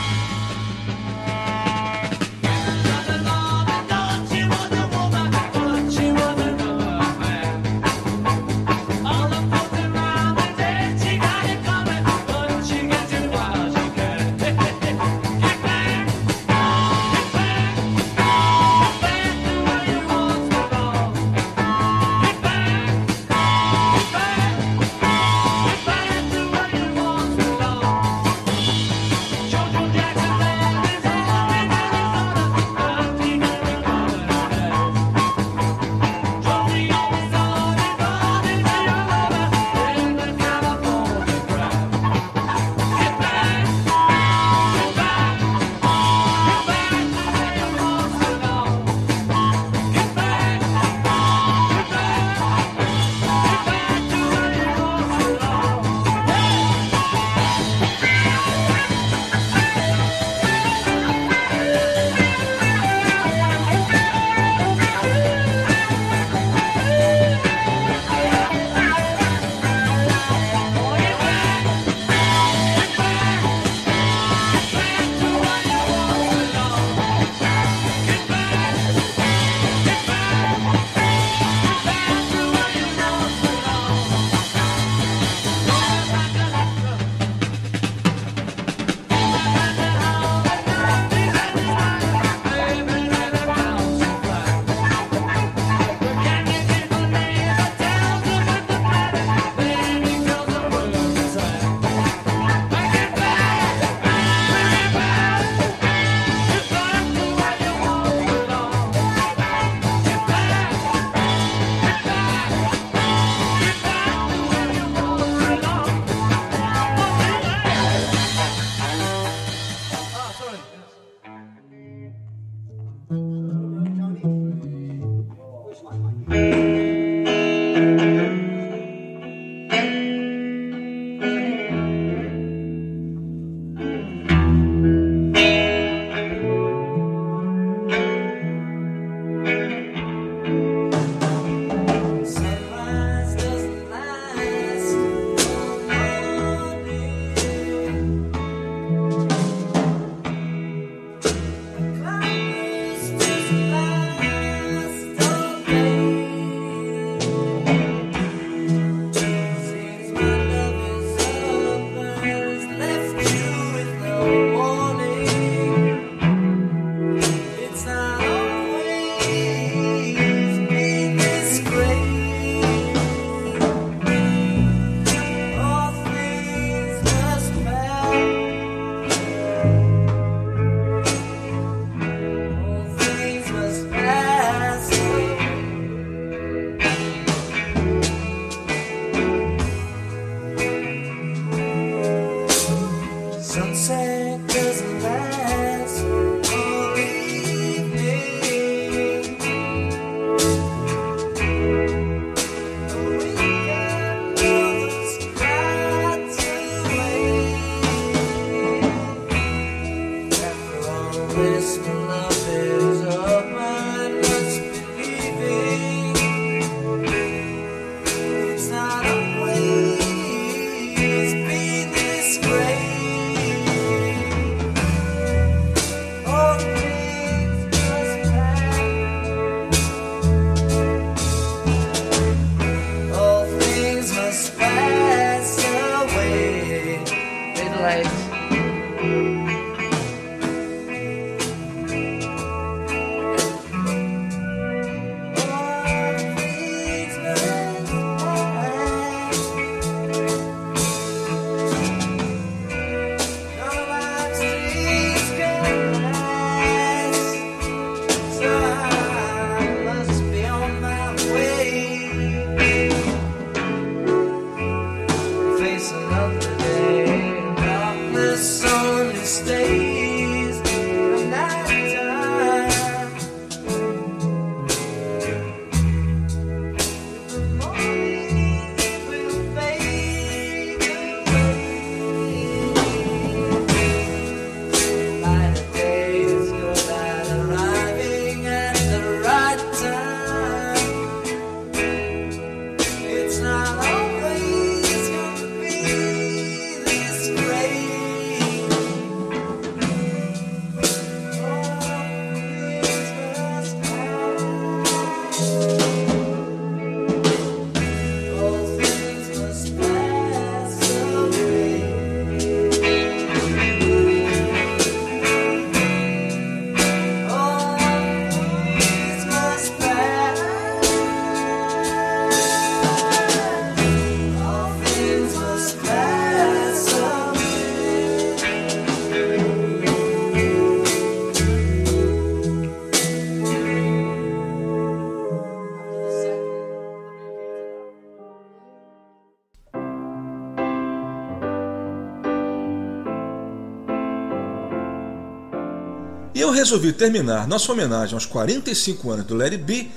Resolvi 346.61 346.93
terminar 346.93 347.47
nossa 347.47 347.71
homenagem 347.71 348.13
aos 348.13 348.27
45 348.27 349.09
anos 349.09 349.25
do 349.25 349.35
Larry 349.35 349.57
B 349.57 349.87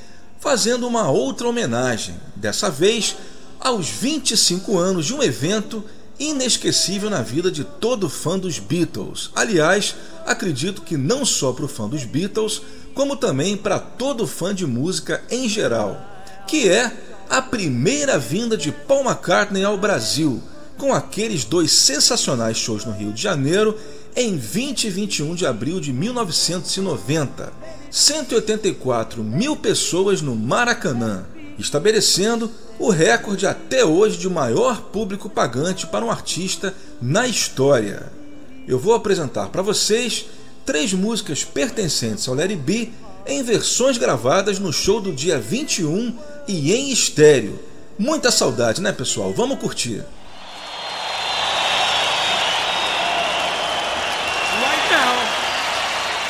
fazendo 0.41 0.87
uma 0.87 1.11
outra 1.11 1.47
homenagem, 1.47 2.19
dessa 2.35 2.71
vez 2.71 3.17
aos 3.61 3.91
25 3.91 4.79
anos 4.79 5.05
de 5.05 5.13
um 5.13 5.23
evento 5.23 5.85
inesquecível 6.19 7.11
na 7.11 7.21
vida 7.21 7.51
de 7.51 7.65
todo 7.65 8.09
fã 8.09 8.39
dos 8.39 8.59
Beatles. 8.59 9.31
Aliás, 9.37 9.95
acredito 10.25 10.81
que 10.81 10.97
não 10.97 11.23
só 11.27 11.53
para 11.53 11.67
o 11.67 11.69
fã 11.69 11.87
dos 11.87 12.05
Beatles, 12.05 12.63
como 12.95 13.15
também 13.15 13.59
para 13.59 13.79
todo 13.79 14.27
fã 14.27 14.55
de 14.55 14.67
música 14.67 15.23
em 15.31 15.47
geral, 15.47 16.01
que 16.47 16.67
é 16.67 16.91
a 17.29 17.43
primeira 17.43 18.19
vinda 18.19 18.57
de 18.57 18.73
Paul 18.73 19.05
McCartney 19.05 19.65
ao 19.65 19.77
Brasil, 19.77 20.43
com 20.79 20.95
aqueles 20.95 21.45
dois 21.45 21.73
sensacionais 21.73 22.57
shows 22.57 22.87
no 22.87 22.93
Rio 22.93 23.13
de 23.13 23.21
Janeiro 23.21 23.79
em 24.17 24.37
20 24.37 24.85
e 24.85 24.91
21 24.91 25.35
de 25.35 25.47
abril 25.47 25.81
de 25.81 25.93
1990. 25.93 27.53
184 27.91 29.23
mil 29.23 29.57
pessoas 29.57 30.21
no 30.21 30.35
Maracanã, 30.35 31.25
estabelecendo 31.59 32.51
o 32.79 32.91
recorde 32.91 33.47
até 33.47 33.85
hoje 33.85 34.19
de 34.19 34.29
maior 34.29 34.83
público 34.83 35.29
pagante 35.29 35.87
para 35.87 36.05
um 36.05 36.11
artista 36.11 36.75
na 37.01 37.27
história. 37.27 38.13
Eu 38.67 38.79
vou 38.79 38.95
apresentar 38.95 39.49
para 39.49 39.63
vocês 39.63 40.27
três 40.65 40.93
músicas 40.93 41.45
pertencentes 41.45 42.27
ao 42.27 42.35
Larry 42.35 42.57
B 42.57 42.91
em 43.27 43.43
versões 43.43 43.97
gravadas 43.97 44.59
no 44.59 44.73
show 44.73 45.01
do 45.01 45.13
dia 45.13 45.39
21 45.39 46.17
e 46.49 46.73
em 46.73 46.91
estéreo. 46.91 47.59
Muita 47.99 48.31
saudade, 48.31 48.83
né, 48.83 48.91
pessoal? 48.91 49.33
Vamos 49.33 49.59
curtir. 49.59 50.05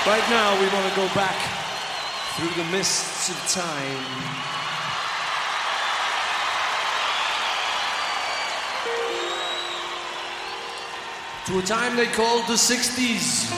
Right 0.06 0.28
now, 0.28 0.60
we 0.60 0.68
want 0.68 0.88
to 0.88 0.96
go 0.96 1.06
back 1.14 1.36
through 2.36 2.62
the 2.62 2.70
mists 2.70 3.30
of 3.30 3.36
time. 3.48 4.04
To 11.46 11.58
a 11.58 11.62
time 11.62 11.96
they 11.96 12.06
called 12.06 12.46
the 12.46 12.54
60s. 12.54 13.52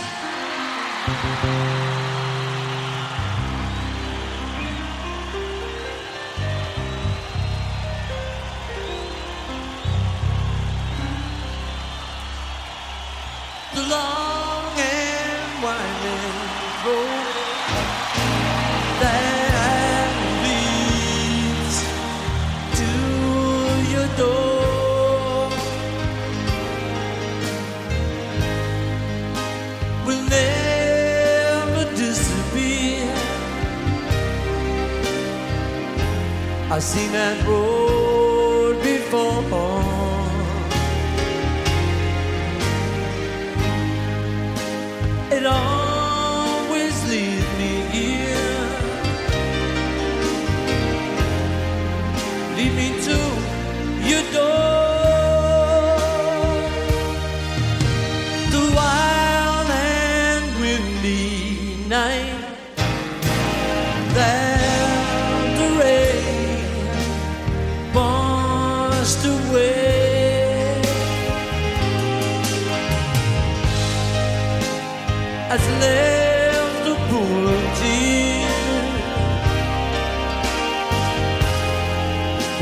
I've 36.69 36.83
seen 36.83 37.13
that 37.13 37.47
road 37.47 38.83
before. 38.83 39.66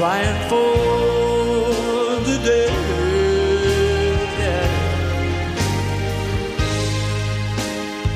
Crying 0.05 0.40
for 0.51 0.70
the 2.28 2.36
day. 2.51 2.68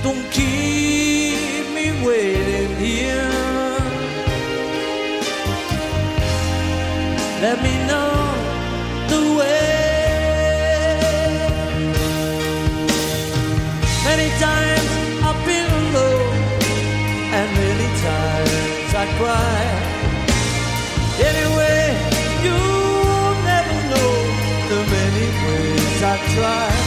Don't 0.05 0.27
keep 0.39 1.65
me 1.77 1.87
waiting 2.07 2.73
here. 2.87 3.33
Let 7.45 7.57
me 7.67 7.75
know 7.91 8.13
the 9.13 9.23
way. 9.39 9.63
Many 14.09 14.29
times 14.47 14.91
I've 15.29 15.41
been 15.51 15.71
alone, 15.83 16.37
and 17.39 17.49
many 17.63 17.89
times 18.09 18.91
I 19.03 19.05
cry. 19.21 19.58
You 26.27 26.41
never 26.41 26.78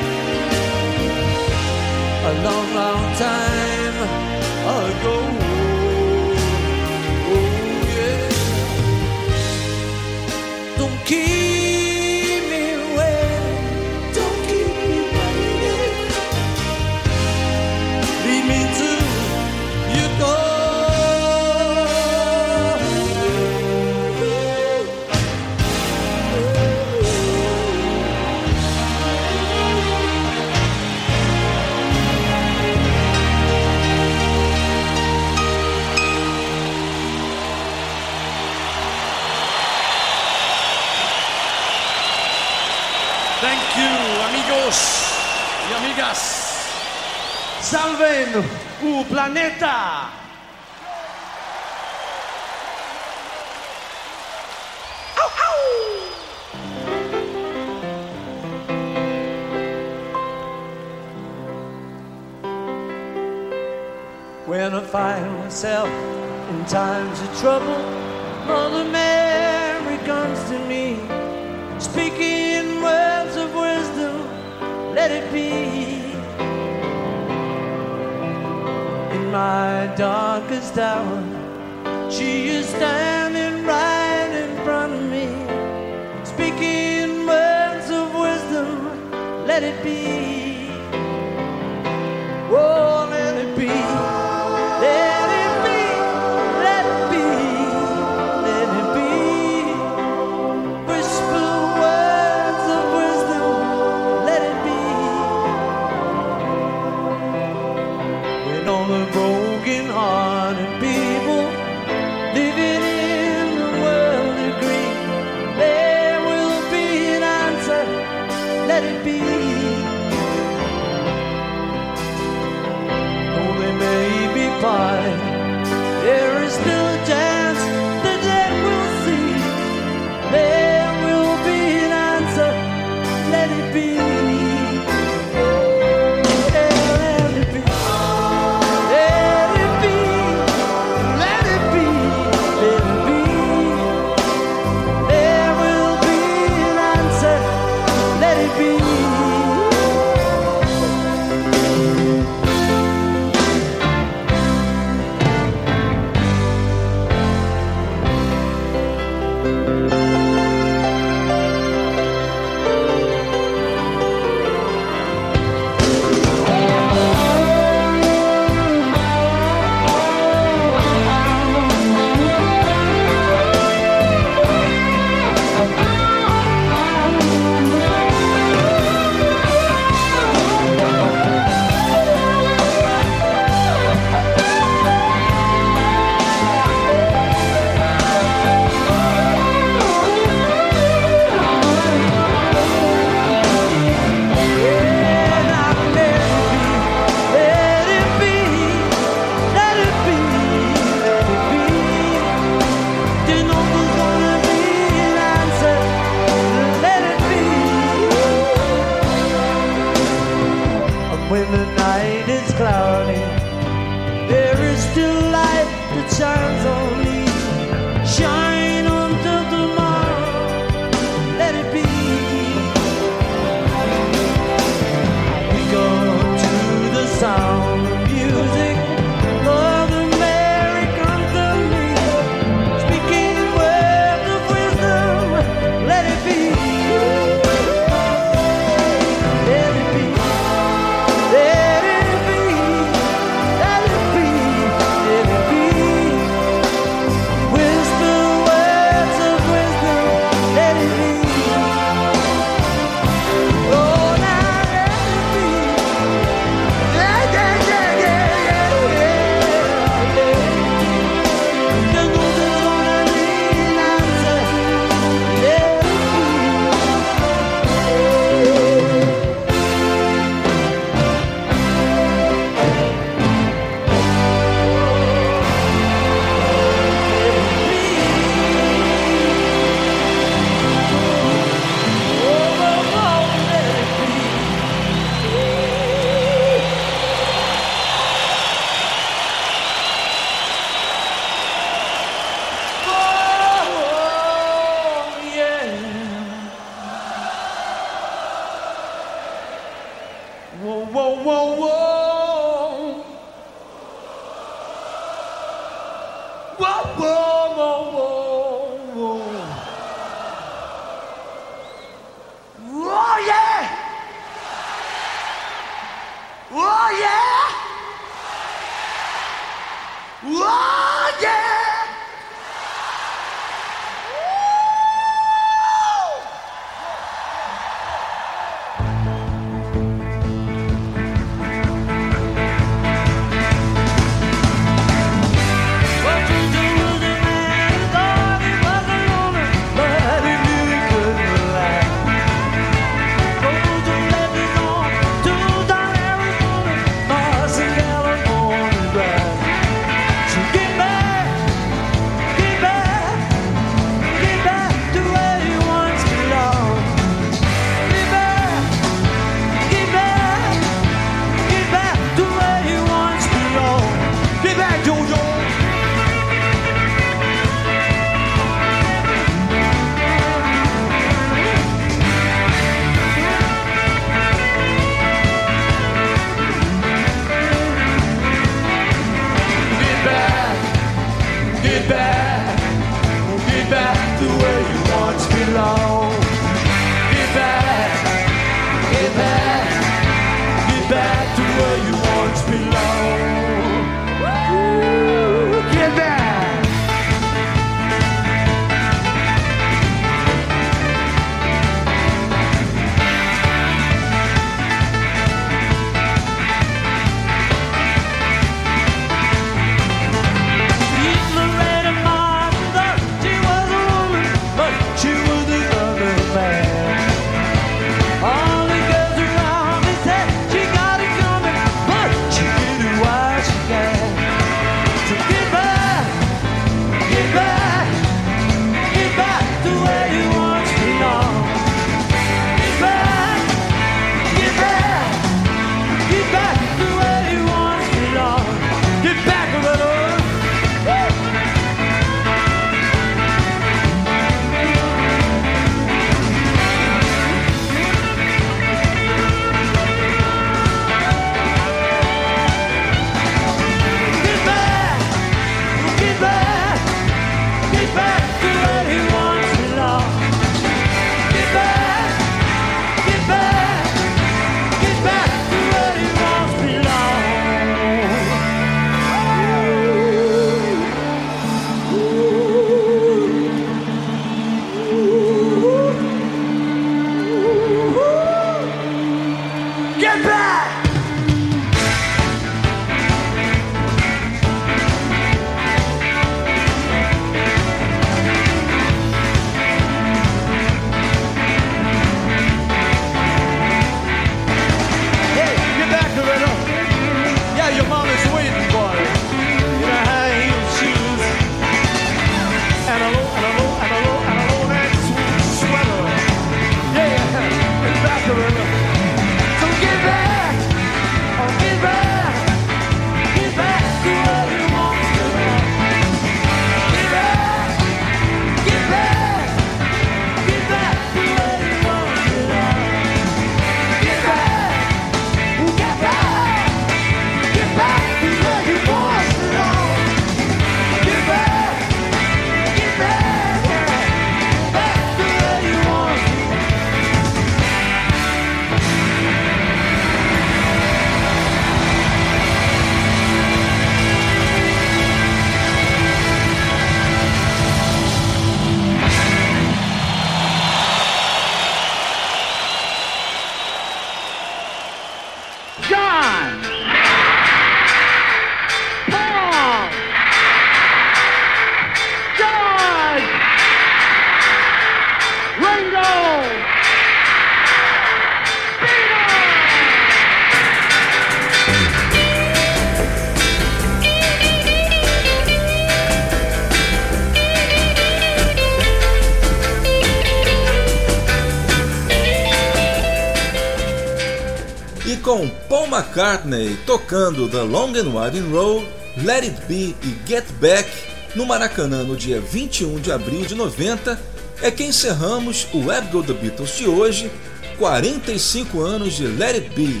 McCartney 586.16 586.78
tocando 586.86 587.46
The 587.46 587.60
Long 587.60 587.92
and 587.94 588.08
Winding 588.08 588.50
Road, 588.50 588.88
Let 589.18 589.42
It 589.42 589.60
Be 589.68 589.94
e 590.02 590.16
Get 590.26 590.46
Back 590.52 590.88
no 591.34 591.44
Maracanã 591.44 592.04
no 592.04 592.16
dia 592.16 592.40
21 592.40 593.00
de 593.00 593.12
abril 593.12 593.44
de 593.44 593.54
90, 593.54 594.18
é 594.62 594.70
que 594.70 594.82
encerramos 594.82 595.68
o 595.74 595.84
Web 595.84 596.10
Go 596.10 596.22
The 596.22 596.32
Beatles 596.32 596.74
de 596.74 596.88
hoje, 596.88 597.30
45 597.76 598.80
anos 598.80 599.12
de 599.12 599.26
Let 599.26 599.56
It 599.56 599.68
Be. 599.74 600.00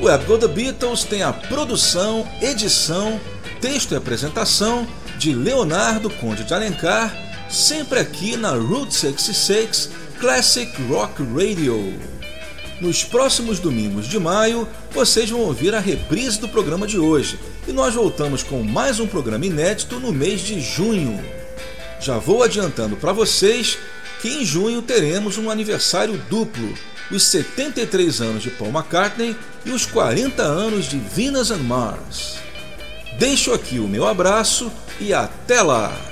O 0.00 0.06
Web 0.06 0.24
Go 0.24 0.36
The 0.36 0.48
Beatles 0.48 1.04
tem 1.04 1.22
a 1.22 1.32
produção, 1.32 2.26
edição, 2.42 3.20
texto 3.60 3.92
e 3.92 3.96
apresentação 3.96 4.88
de 5.16 5.32
Leonardo 5.32 6.10
Conde 6.10 6.42
de 6.42 6.52
Alencar, 6.52 7.16
sempre 7.48 8.00
aqui 8.00 8.36
na 8.36 8.54
Route 8.54 8.92
66 8.94 9.90
Classic 10.18 10.82
Rock 10.88 11.22
Radio. 11.22 11.96
Nos 12.80 13.04
próximos 13.04 13.60
domingos 13.60 14.08
de 14.08 14.18
maio, 14.18 14.66
vocês 14.92 15.30
vão 15.30 15.40
ouvir 15.40 15.74
a 15.74 15.80
reprise 15.80 16.40
do 16.40 16.48
programa 16.48 16.86
de 16.86 16.98
hoje 16.98 17.38
e 17.66 17.72
nós 17.72 17.94
voltamos 17.94 18.42
com 18.42 18.62
mais 18.62 18.98
um 18.98 19.06
programa 19.06 19.46
inédito 19.46 20.00
no 20.00 20.12
mês 20.12 20.40
de 20.40 20.60
junho. 20.60 21.22
Já 22.00 22.18
vou 22.18 22.42
adiantando 22.42 22.96
para 22.96 23.12
vocês 23.12 23.78
que 24.20 24.28
em 24.28 24.44
junho 24.44 24.82
teremos 24.82 25.38
um 25.38 25.48
aniversário 25.48 26.20
duplo, 26.28 26.74
os 27.10 27.22
73 27.24 28.20
anos 28.20 28.42
de 28.42 28.50
Paul 28.50 28.70
McCartney 28.70 29.36
e 29.64 29.70
os 29.70 29.86
40 29.86 30.42
anos 30.42 30.86
de 30.86 30.98
Venus 30.98 31.50
and 31.50 31.58
Mars. 31.58 32.38
Deixo 33.18 33.52
aqui 33.52 33.78
o 33.78 33.88
meu 33.88 34.06
abraço 34.06 34.70
e 35.00 35.14
até 35.14 35.62
lá! 35.62 36.09